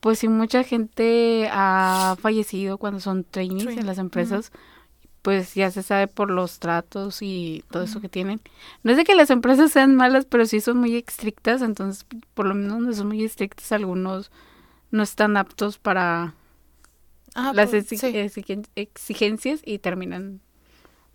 pues 0.00 0.18
si 0.20 0.28
mucha 0.28 0.62
gente 0.64 1.48
ha 1.52 2.16
fallecido 2.20 2.78
cuando 2.78 3.00
son 3.00 3.24
trainees 3.24 3.64
Trainee, 3.64 3.80
en 3.80 3.86
las 3.86 3.98
empresas 3.98 4.52
pues 5.22 5.54
ya 5.56 5.72
se 5.72 5.82
sabe 5.82 6.06
por 6.06 6.30
los 6.30 6.60
tratos 6.60 7.20
y 7.20 7.64
todo 7.72 7.82
eso 7.82 8.00
que 8.00 8.08
tienen. 8.08 8.40
No 8.84 8.92
es 8.92 8.96
de 8.96 9.02
que 9.04 9.16
las 9.16 9.30
empresas 9.30 9.72
sean 9.72 9.96
malas, 9.96 10.24
pero 10.24 10.46
sí 10.46 10.60
son 10.60 10.76
muy 10.78 10.94
estrictas, 10.94 11.62
entonces 11.62 12.06
por 12.34 12.46
lo 12.46 12.54
menos 12.54 12.74
donde 12.78 12.94
son 12.94 13.08
muy 13.08 13.24
estrictas 13.24 13.72
algunos 13.72 14.30
no 14.92 15.02
están 15.02 15.36
aptos 15.36 15.78
para 15.78 16.34
Ah, 17.34 17.52
las 17.54 17.70
pues, 17.70 17.90
exi- 17.90 17.98
sí. 17.98 18.16
exigen- 18.16 18.68
exigencias 18.76 19.60
y 19.64 19.78
terminan 19.78 20.40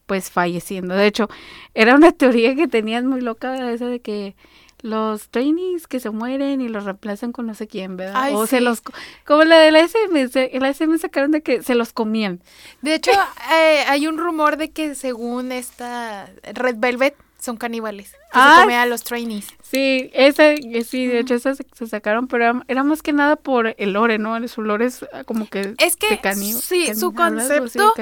pues 0.06 0.30
falleciendo. 0.30 0.94
De 0.94 1.08
hecho, 1.08 1.30
era 1.74 1.96
una 1.96 2.12
teoría 2.12 2.54
que 2.56 2.68
tenían 2.68 3.08
muy 3.08 3.22
loca, 3.22 3.72
esa 3.72 3.86
de 3.88 4.02
que 4.02 4.36
los 4.82 5.30
trainees 5.30 5.88
que 5.88 6.00
se 6.00 6.10
mueren 6.10 6.62
y 6.62 6.68
los 6.70 6.86
reemplazan 6.86 7.32
con 7.32 7.46
no 7.48 7.54
sé 7.54 7.68
quién, 7.68 7.98
¿verdad? 7.98 8.14
Ay, 8.16 8.34
o 8.36 8.46
se 8.48 8.58
sí. 8.60 8.64
los... 8.64 8.82
co- 8.82 8.94
Como 9.26 9.44
la 9.44 9.58
de 9.60 9.72
la 9.72 9.80
SM, 9.80 10.28
se- 10.28 10.52
la 10.60 10.70
SM 10.70 10.98
sacaron 10.98 11.32
de 11.32 11.42
que 11.42 11.62
se 11.62 11.76
los 11.76 11.94
comían. 11.94 12.42
De 12.82 12.96
hecho, 12.96 13.12
eh, 13.54 13.84
hay 13.88 14.08
un 14.08 14.18
rumor 14.18 14.58
de 14.58 14.72
que 14.72 14.96
según 14.96 15.52
esta 15.52 16.30
Red 16.54 16.76
Velvet 16.80 17.16
son 17.40 17.58
caníbales. 17.58 18.12
Que 18.12 18.18
Ah, 18.34 18.54
se 18.58 18.62
comen 18.62 18.78
a 18.78 18.86
los 18.86 19.04
trainees. 19.04 19.48
Sí, 19.64 20.12
esa, 20.14 20.52
eh, 20.52 20.84
sí, 20.84 21.08
de 21.08 21.20
hecho 21.20 21.34
esas 21.34 21.58
se, 21.58 21.66
se 21.74 21.88
sacaron, 21.88 22.28
pero 22.28 22.44
era, 22.44 22.64
era 22.68 22.84
más 22.84 23.02
que 23.02 23.14
nada 23.14 23.36
por 23.36 23.74
el 23.80 23.94
lore, 23.94 24.20
¿no? 24.20 24.48
Su 24.48 24.62
lore 24.62 24.86
es 24.86 25.04
ah, 25.12 25.24
como 25.24 25.48
que... 25.50 25.74
Es 25.80 25.96
que, 25.96 26.18
de 26.18 26.36
sí, 26.36 26.94
su 26.94 27.14
concepto-. 27.14 27.94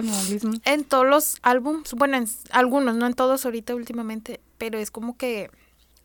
En 0.65 0.83
todos 0.83 1.07
los 1.07 1.37
álbums, 1.41 1.93
bueno, 1.93 2.17
en 2.17 2.25
algunos, 2.51 2.95
no 2.95 3.07
en 3.07 3.13
todos 3.13 3.45
ahorita 3.45 3.75
últimamente, 3.75 4.41
pero 4.57 4.77
es 4.77 4.91
como 4.91 5.15
que 5.17 5.49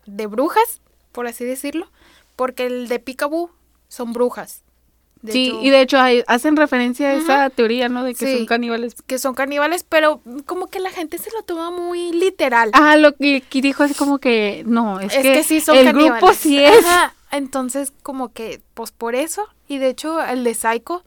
de 0.05 0.27
brujas, 0.27 0.81
por 1.11 1.27
así 1.27 1.45
decirlo, 1.45 1.87
porque 2.35 2.65
el 2.65 2.87
de 2.87 2.99
Picaboo 2.99 3.49
son 3.87 4.13
brujas. 4.13 4.61
De 5.21 5.31
sí, 5.31 5.47
hecho, 5.47 5.61
y 5.63 5.69
de 5.71 5.81
hecho 5.81 5.99
hay- 5.99 6.23
hacen 6.27 6.55
referencia 6.55 7.07
a 7.09 7.13
esa 7.13 7.49
teoría, 7.49 7.89
¿no? 7.89 8.03
De 8.03 8.13
que 8.13 8.25
Sí. 8.27 8.37
son 8.37 8.45
caníbales. 8.45 8.95
que 9.07 9.17
son 9.17 9.33
caníbales, 9.33 9.83
pero 9.87 10.21
como 10.45 10.67
que 10.67 10.79
la 10.79 10.91
gente 10.91 11.17
se 11.17 11.31
lo 11.31 11.41
toma 11.41 11.71
muy 11.71 12.11
literal. 12.11 12.69
Ah, 12.73 12.95
lo 12.97 13.15
que 13.15 13.41
dijo 13.51 13.83
es 13.83 13.97
como 13.97 14.19
que 14.19 14.63
no, 14.67 14.99
es, 14.99 15.15
es 15.15 15.23
que, 15.23 15.43
sí 15.43 15.61
son 15.61 15.77
el 15.77 15.85
caníbales. 15.85 16.21
grupo 16.21 16.33
sí 16.33 16.63
es. 16.63 16.85
Ajá, 16.85 17.13
Entonces, 17.31 17.91
como 18.03 18.31
que, 18.33 18.61
pues 18.75 18.91
por 18.91 19.15
eso. 19.15 19.47
Y 19.67 19.79
de 19.79 19.89
hecho, 19.89 20.23
el 20.23 20.43
de 20.43 20.53
Psycho, 20.53 21.03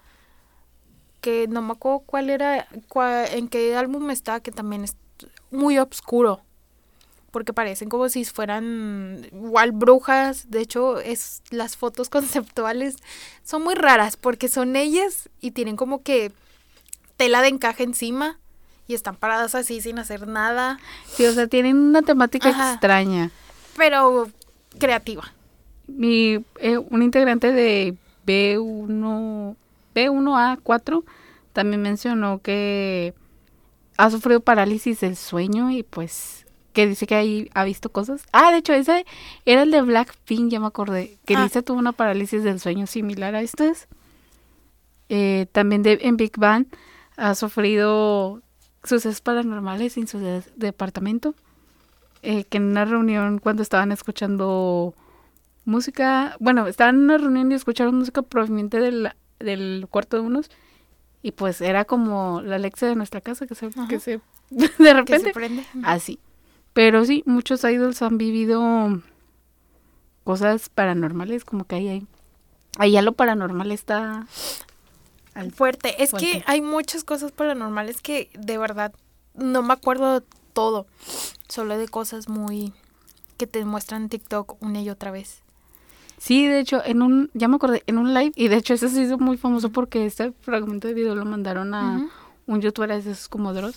que 1.21 1.47
no 1.49 1.63
me 1.63 1.73
acuerdo 1.73 2.01
cuál 2.01 2.29
era, 2.31 2.67
cua- 2.89 3.29
en 3.33 3.49
qué 3.49 3.77
álbum 3.77 4.11
está, 4.11 4.41
que 4.41 4.51
también 4.53 4.85
es 4.85 4.97
muy 5.51 5.79
oscuro. 5.79 6.41
Porque 7.39 7.53
parecen 7.53 7.89
como 7.89 8.09
si 8.09 8.25
fueran 8.25 9.25
igual 9.31 9.71
brujas. 9.71 10.51
De 10.51 10.61
hecho, 10.61 10.99
es 10.99 11.41
las 11.51 11.77
fotos 11.77 12.09
conceptuales 12.11 12.97
son 13.45 13.63
muy 13.63 13.77
raras 13.77 14.17
porque 14.17 14.49
son 14.49 14.75
ellas 14.75 15.29
y 15.41 15.53
tienen 15.53 15.77
como 15.77 16.03
que 16.03 16.33
tela 17.17 17.41
de 17.41 17.47
encaje 17.47 17.85
encima 17.85 18.41
y 18.89 18.95
están 18.95 19.15
paradas 19.15 19.55
así 19.55 19.81
sin 19.81 20.01
hacer 20.01 20.27
nada, 20.27 20.81
Sí, 21.07 21.27
o 21.27 21.33
sea, 21.33 21.47
tienen 21.47 21.77
una 21.77 22.03
temática 22.03 22.49
Ajá. 22.49 22.73
extraña. 22.73 23.31
pero 23.77 24.29
creativa. 24.81 25.33
Mi, 25.87 26.45
eh, 26.59 26.77
un 26.79 27.05
integrante 27.05 27.53
de 27.53 27.95
B1, 28.27 29.55
B1A4 29.95 31.05
también 31.53 31.83
mencionó 31.83 32.41
que 32.41 33.15
ha 33.97 34.11
sufrido 34.11 34.41
parálisis 34.41 34.99
del 35.01 35.15
sueño 35.17 35.71
y 35.71 35.85
pues 35.85 36.47
que 36.79 36.87
dice 36.87 37.09
que 37.09 37.17
ahí 37.17 37.51
ha 37.55 37.65
visto 37.65 37.91
cosas. 37.91 38.23
Ah, 38.33 38.53
de 38.53 38.59
hecho, 38.59 38.73
ese 38.73 39.05
era 39.45 39.63
el 39.65 39.73
de 39.73 39.83
Blackpink, 39.83 40.49
ya 40.49 40.61
me 40.61 40.69
acordé, 40.69 41.17
que 41.27 41.35
Ah. 41.35 41.43
Lisa 41.43 41.63
tuvo 41.63 41.77
una 41.79 41.91
parálisis 41.91 42.45
del 42.45 42.61
sueño 42.61 42.87
similar 42.87 43.35
a 43.35 43.43
estas. 43.43 43.89
Eh, 45.09 45.47
también 45.51 45.83
de, 45.83 45.99
en 46.03 46.17
Big 46.17 46.37
Bang 46.39 46.67
ha 47.17 47.35
sufrido 47.35 48.43
sucesos 48.85 49.21
paranormales 49.21 49.97
en 49.97 50.07
su 50.07 50.21
de- 50.21 50.45
departamento. 50.55 51.35
Eh, 52.23 52.45
que 52.45 52.59
en 52.59 52.65
una 52.65 52.85
reunión 52.85 53.39
cuando 53.41 53.63
estaban 53.63 53.91
escuchando 53.91 54.95
música, 55.65 56.37
bueno, 56.39 56.67
estaban 56.69 56.95
en 56.97 57.03
una 57.03 57.19
reunión 57.19 57.51
y 57.51 57.57
escucharon 57.57 57.97
música 57.97 58.23
proveniente 58.23 58.79
del, 58.81 59.11
del 59.41 59.87
cuarto 59.91 60.17
de 60.17 60.23
unos 60.23 60.49
y 61.23 61.33
pues 61.33 61.61
era 61.61 61.85
como 61.85 62.41
la 62.43 62.55
Alexa 62.57 62.87
de 62.87 62.95
nuestra 62.95 63.21
casa 63.21 63.47
que 63.49 63.55
se, 63.57 63.71
que 63.89 63.99
se 63.99 64.21
de 64.51 64.69
Que 64.79 64.95
repente 64.95 65.29
se 65.29 65.33
prende. 65.33 65.65
así. 65.85 66.19
Pero 66.73 67.05
sí, 67.05 67.23
muchos 67.27 67.65
idols 67.65 68.03
han 68.03 68.19
vivido 68.19 69.03
cosas 70.25 70.69
paranormales, 70.69 71.45
como 71.45 71.65
que 71.65 71.77
ahí 71.77 71.89
hay. 71.89 72.07
Allá 72.79 73.03
lo 73.03 73.13
paranormal 73.13 73.73
está 73.73 74.27
al 75.35 75.53
Fuerte. 75.53 76.03
Es 76.03 76.13
que 76.13 76.43
hay 76.47 76.61
muchas 76.61 77.05
cosas 77.05 77.33
paranormales 77.33 78.03
que 78.03 78.31
de 78.39 78.59
verdad 78.59 78.93
no 79.35 79.63
me 79.63 79.73
acuerdo 79.73 80.23
todo. 80.53 80.87
Solo 81.49 81.79
de 81.79 81.89
cosas 81.89 82.29
muy 82.29 82.73
que 83.37 83.47
te 83.47 83.65
muestran 83.65 84.03
en 84.03 84.09
TikTok 84.09 84.61
una 84.61 84.81
y 84.83 84.91
otra 84.91 85.11
vez. 85.11 85.43
Sí, 86.19 86.47
de 86.47 86.59
hecho, 86.59 86.83
en 86.85 87.03
un, 87.03 87.31
ya 87.35 87.47
me 87.47 87.57
acordé, 87.57 87.85
en 87.87 87.97
un 87.97 88.13
live, 88.13 88.33
y 88.35 88.49
de 88.49 88.57
hecho 88.57 88.75
ese 88.75 88.89
se 88.89 89.03
hizo 89.03 89.19
muy 89.19 89.37
famoso 89.37 89.71
porque 89.71 90.05
este 90.05 90.33
fragmento 90.33 90.89
de 90.89 90.95
video 90.95 91.15
lo 91.15 91.25
mandaron 91.25 91.73
a 91.75 92.11
un 92.47 92.61
youtuber 92.61 92.91
de 92.91 92.99
esos 92.99 93.29
como 93.29 93.55
Dross. 93.55 93.77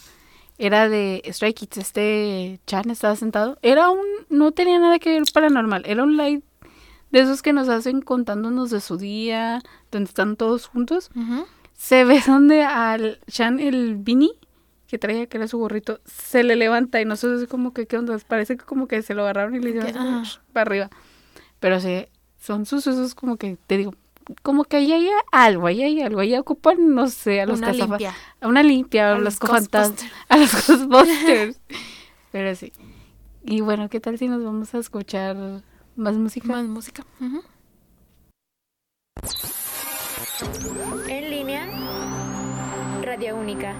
Era 0.61 0.89
de 0.89 1.23
Stray 1.25 1.55
Kids, 1.55 1.77
este 1.77 2.59
Chan 2.67 2.91
estaba 2.91 3.15
sentado. 3.15 3.57
Era 3.63 3.89
un, 3.89 4.05
no 4.29 4.51
tenía 4.51 4.77
nada 4.77 4.99
que 4.99 5.09
ver 5.09 5.23
paranormal, 5.33 5.81
era 5.87 6.03
un 6.03 6.17
live 6.17 6.43
de 7.09 7.19
esos 7.19 7.41
que 7.41 7.51
nos 7.51 7.67
hacen 7.67 8.01
contándonos 8.01 8.69
de 8.69 8.79
su 8.79 8.97
día, 8.97 9.63
donde 9.91 10.09
están 10.09 10.35
todos 10.35 10.67
juntos. 10.67 11.09
Se 11.73 12.05
ve 12.05 12.21
donde 12.27 12.61
al 12.61 13.19
Chan, 13.27 13.59
el 13.59 13.95
Vini, 13.95 14.33
que 14.85 14.99
traía 14.99 15.25
que 15.25 15.37
era 15.37 15.47
su 15.47 15.57
gorrito, 15.57 15.99
se 16.05 16.43
le 16.43 16.55
levanta 16.55 17.01
y 17.01 17.05
nosotros 17.05 17.43
como 17.49 17.73
que, 17.73 17.87
¿qué 17.87 17.97
onda? 17.97 18.19
Parece 18.27 18.55
que 18.55 18.63
como 18.63 18.87
que 18.87 19.01
se 19.01 19.15
lo 19.15 19.23
agarraron 19.23 19.55
y 19.55 19.59
le 19.61 19.71
hicieron 19.71 20.23
para 20.53 20.61
arriba. 20.61 20.89
Pero 21.59 21.79
sí, 21.79 22.05
son 22.39 22.67
sucesos 22.67 23.15
como 23.15 23.37
que, 23.37 23.57
te 23.65 23.77
digo, 23.77 23.95
como 24.41 24.63
que 24.63 24.77
ahí 24.77 24.91
hay 24.91 25.09
algo, 25.31 25.67
ahí 25.67 25.83
hay 25.83 26.01
algo, 26.01 26.19
ahí 26.19 26.35
ocupan, 26.35 26.93
no 26.95 27.07
sé, 27.07 27.41
a 27.41 27.45
los 27.45 27.59
Una 27.59 27.71
limpia. 27.71 28.15
A 28.39 28.47
una 28.47 28.63
limpia, 28.63 29.11
a, 29.11 29.15
A 29.15 29.19
los 29.19 29.39
cofantasmas, 29.39 30.05
a 30.29 30.37
los 30.37 30.67
Ghostbusters. 30.67 31.59
Pero 32.31 32.55
sí. 32.55 32.71
Y 33.43 33.61
bueno, 33.61 33.89
¿qué 33.89 33.99
tal 33.99 34.17
si 34.17 34.27
nos 34.27 34.43
vamos 34.43 34.73
a 34.73 34.79
escuchar 34.79 35.35
más 35.95 36.15
música? 36.15 36.47
Más 36.47 36.65
música. 36.65 37.05
En 41.07 41.29
línea, 41.29 41.67
Radio 43.01 43.35
Única. 43.35 43.75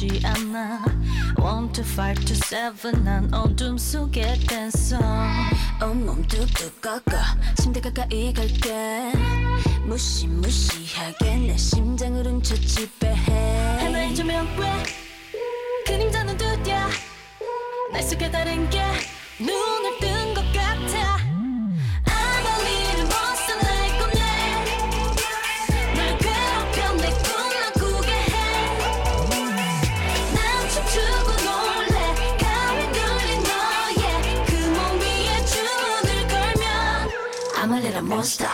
쉽지 0.00 0.22
않아. 0.24 0.82
1 1.36 1.72
to 1.72 1.84
5 1.84 2.14
to 2.24 2.34
7난 2.34 3.32
어둠 3.34 3.76
속에 3.76 4.38
댄성 4.48 4.98
온몸 5.82 6.26
뚝뚝 6.26 6.80
꺾어. 6.80 7.18
침대 7.60 7.80
가까이 7.82 8.32
갈게. 8.32 9.12
무시무시하게 9.84 11.36
내 11.36 11.56
심장을 11.56 12.24
훔쳐 12.24 12.54
지배해. 12.54 13.78
하나의 13.80 14.14
조명 14.14 14.46
왜 14.58 14.70
그림자는 15.86 16.36
두드야 16.38 16.88
날 17.92 18.02
속에 18.02 18.30
다른 18.30 18.70
게 18.70 18.82
눈을 19.38 19.98
뜨 20.00 20.09
몬스터. 38.10 38.44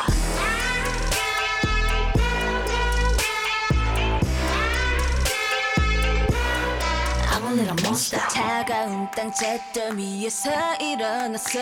차가운 8.29 9.11
땅 9.13 9.33
잿더미 9.33 10.21
위에서 10.21 10.51
일어났어. 10.75 11.59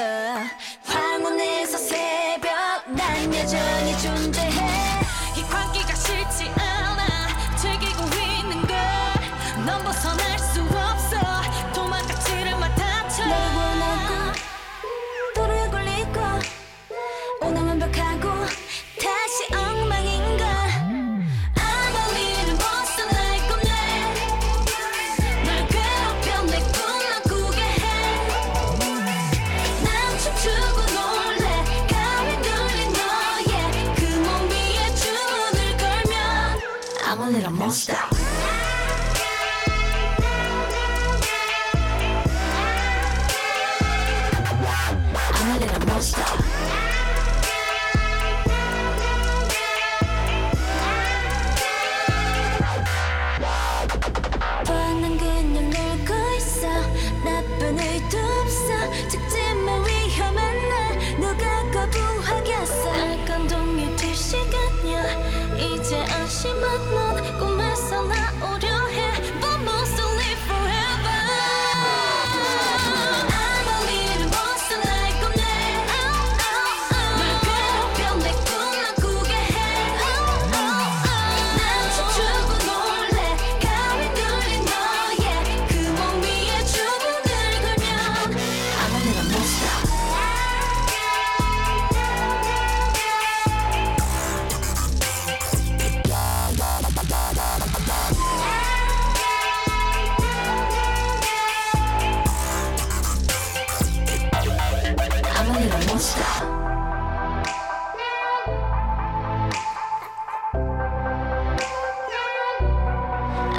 황혼에서 0.85 1.79
새벽 1.79 2.51
난 2.89 3.33
여전히 3.33 3.99
존재해. 4.03 5.01
이 5.37 5.43
광기가 5.43 5.95
싫지 5.95 6.51
않아. 6.57 6.74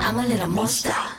I'm 0.04 0.20
a 0.20 0.28
little 0.28 0.48
monster. 0.48 1.14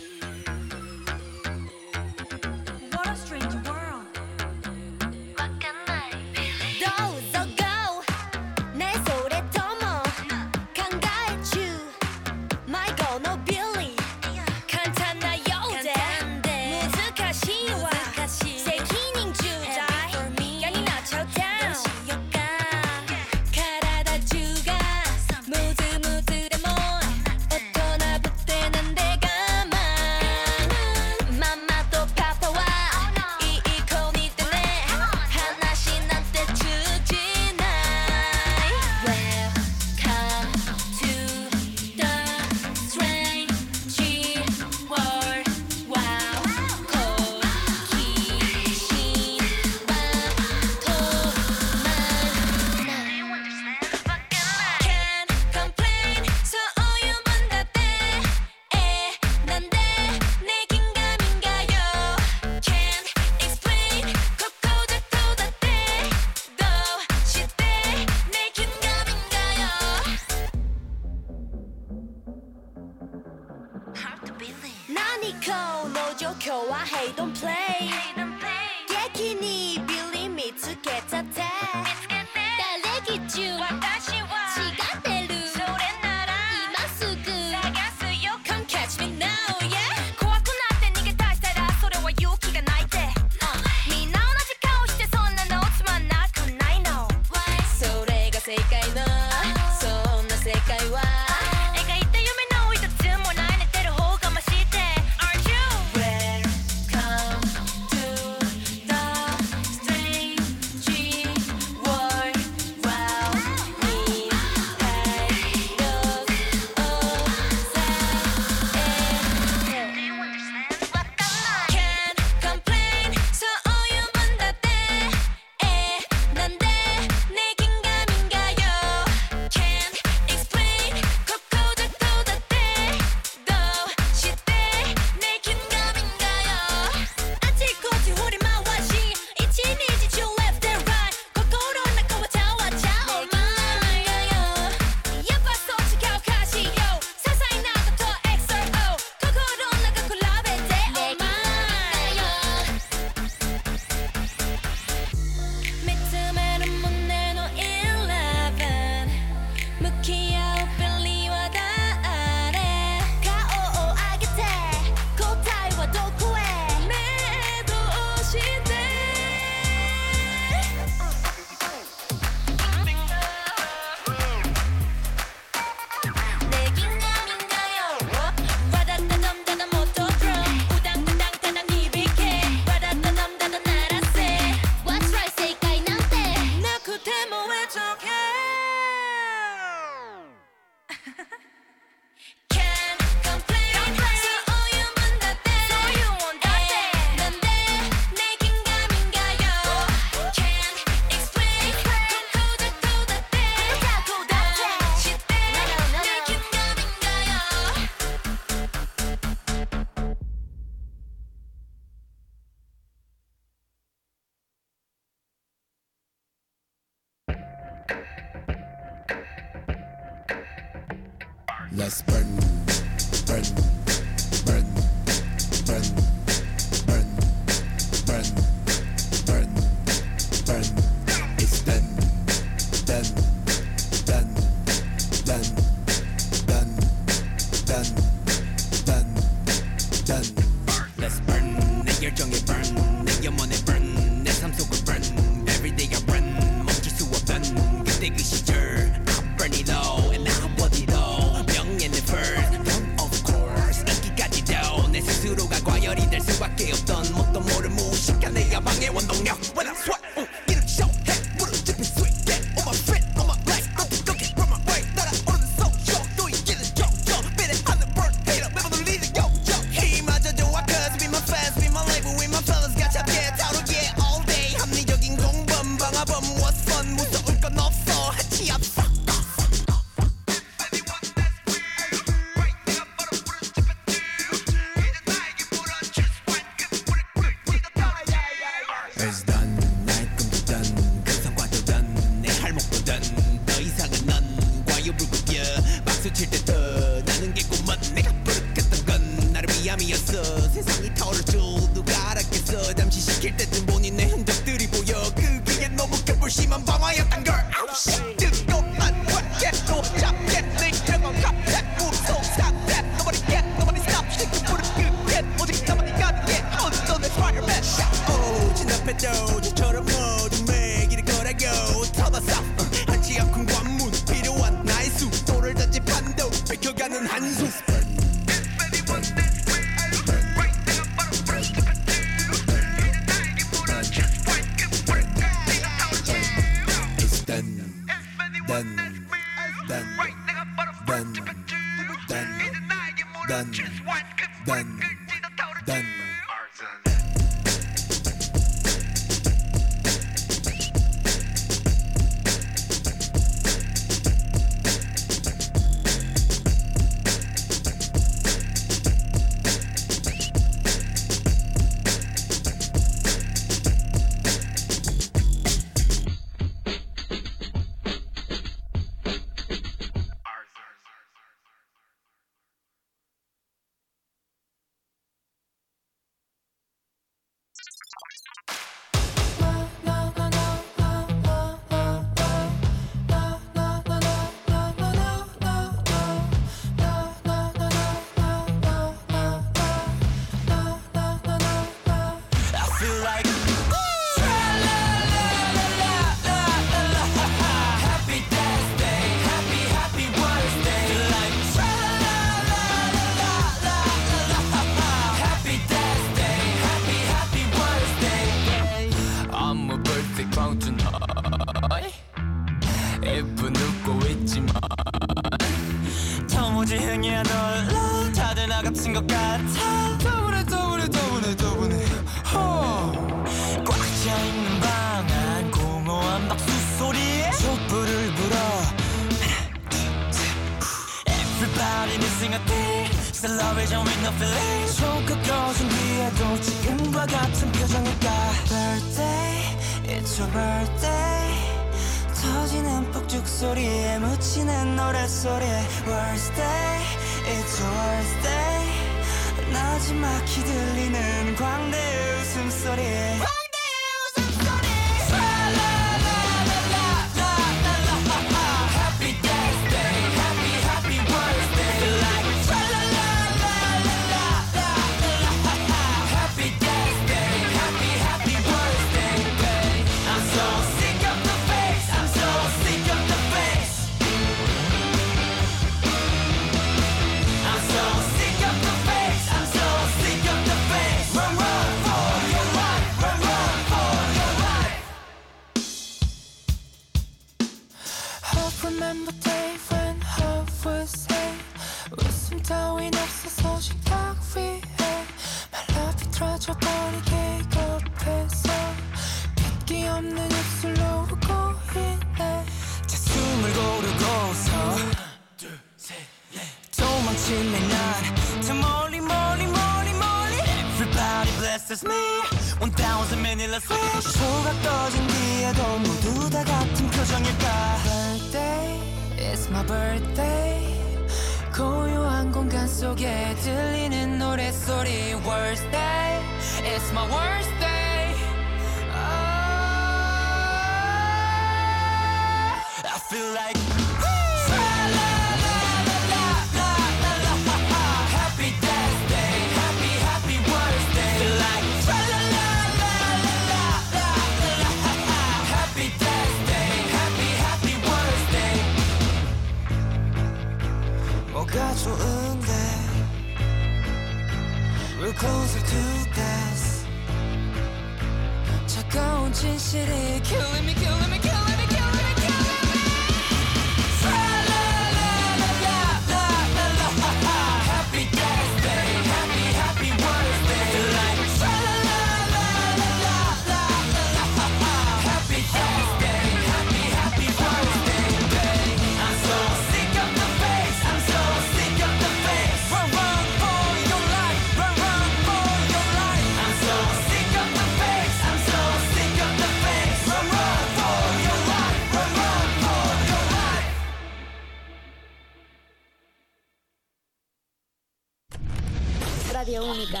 Radio 599.42 599.64
Única. 599.64 600.00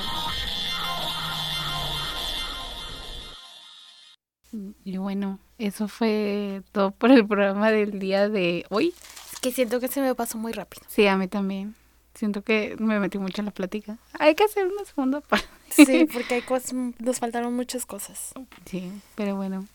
Y 4.84 4.96
bueno, 4.98 5.40
eso 5.58 5.88
fue 5.88 6.62
todo 6.70 6.92
por 6.92 7.10
el 7.10 7.26
programa 7.26 7.72
del 7.72 7.98
día 7.98 8.28
de 8.28 8.64
hoy. 8.70 8.94
Es 9.32 9.40
que 9.40 9.50
siento 9.50 9.80
que 9.80 9.88
se 9.88 10.00
me 10.00 10.14
pasó 10.14 10.38
muy 10.38 10.52
rápido. 10.52 10.84
Sí, 10.86 11.08
a 11.08 11.16
mí 11.16 11.26
también. 11.26 11.74
Siento 12.14 12.42
que 12.42 12.76
me 12.78 13.00
metí 13.00 13.18
mucho 13.18 13.40
en 13.40 13.46
la 13.46 13.50
plática. 13.50 13.98
Hay 14.20 14.36
que 14.36 14.44
hacer 14.44 14.64
una 14.64 14.84
segunda 14.84 15.20
parte. 15.20 15.48
Sí, 15.70 16.04
porque 16.12 16.34
hay 16.34 16.42
cosas, 16.42 16.74
nos 17.00 17.18
faltaron 17.18 17.52
muchas 17.52 17.84
cosas. 17.84 18.34
Sí, 18.66 18.92
pero 19.16 19.34
bueno. 19.34 19.66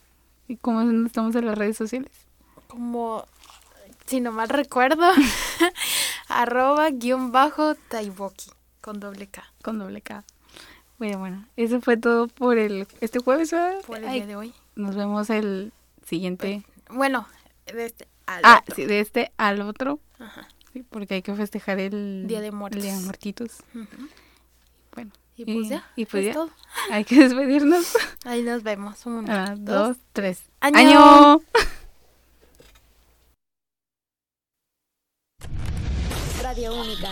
¿Y 0.46 0.56
cómo 0.56 0.80
estamos 1.04 1.36
en 1.36 1.44
las 1.44 1.58
redes 1.58 1.76
sociales? 1.76 2.12
Como, 2.68 3.26
si 4.06 4.20
no 4.20 4.32
mal 4.32 4.48
recuerdo, 4.48 5.12
arroba 6.28 6.88
guion 6.88 7.32
bajo 7.32 7.74
taiboki 7.74 8.50
con 8.80 9.00
doble 9.00 9.26
K 9.26 9.44
Con 9.68 9.78
doble 9.78 10.00
K. 10.00 10.24
Bueno, 10.98 11.18
bueno, 11.18 11.46
eso 11.56 11.80
fue 11.82 11.98
todo 11.98 12.26
por 12.26 12.56
el 12.56 12.86
este 13.02 13.18
jueves. 13.18 13.50
¿verdad? 13.50 13.80
por 13.86 13.98
el 13.98 14.06
Ay, 14.08 14.20
día 14.20 14.26
de 14.26 14.36
hoy. 14.36 14.54
Nos 14.76 14.96
vemos 14.96 15.28
el 15.28 15.72
siguiente. 16.06 16.64
Bueno, 16.88 17.28
de 17.66 17.84
este 17.84 18.08
al 18.26 18.40
Ah, 18.44 18.60
otro. 18.62 18.74
sí, 18.76 18.86
de 18.86 19.00
este 19.00 19.30
al 19.36 19.60
otro. 19.60 20.00
Ajá. 20.18 20.48
Sí, 20.72 20.84
porque 20.88 21.14
hay 21.16 21.22
que 21.22 21.34
festejar 21.34 21.78
el 21.80 22.24
Día 22.26 22.40
de 22.40 22.46
el 22.46 22.52
Muertos. 22.54 22.82
Día 22.82 22.94
de 22.94 23.00
Muertitos. 23.04 23.58
Bueno, 24.94 25.12
Y 25.36 25.44
pues 25.44 25.68
ya, 25.68 25.86
y 25.96 26.06
pues 26.06 26.22
es 26.22 26.28
ya. 26.28 26.32
todo. 26.32 26.50
hay 26.90 27.04
que 27.04 27.16
despedirnos. 27.28 27.94
Ahí 28.24 28.42
nos 28.42 28.62
vemos. 28.62 29.04
Uno, 29.04 29.22
Ah, 29.28 29.54
dos, 29.56 29.88
dos, 29.88 29.96
tres. 30.14 30.42
¡Año! 30.60 30.78
¡Año! 30.78 31.40
Radio 36.42 36.74
Única. 36.80 37.10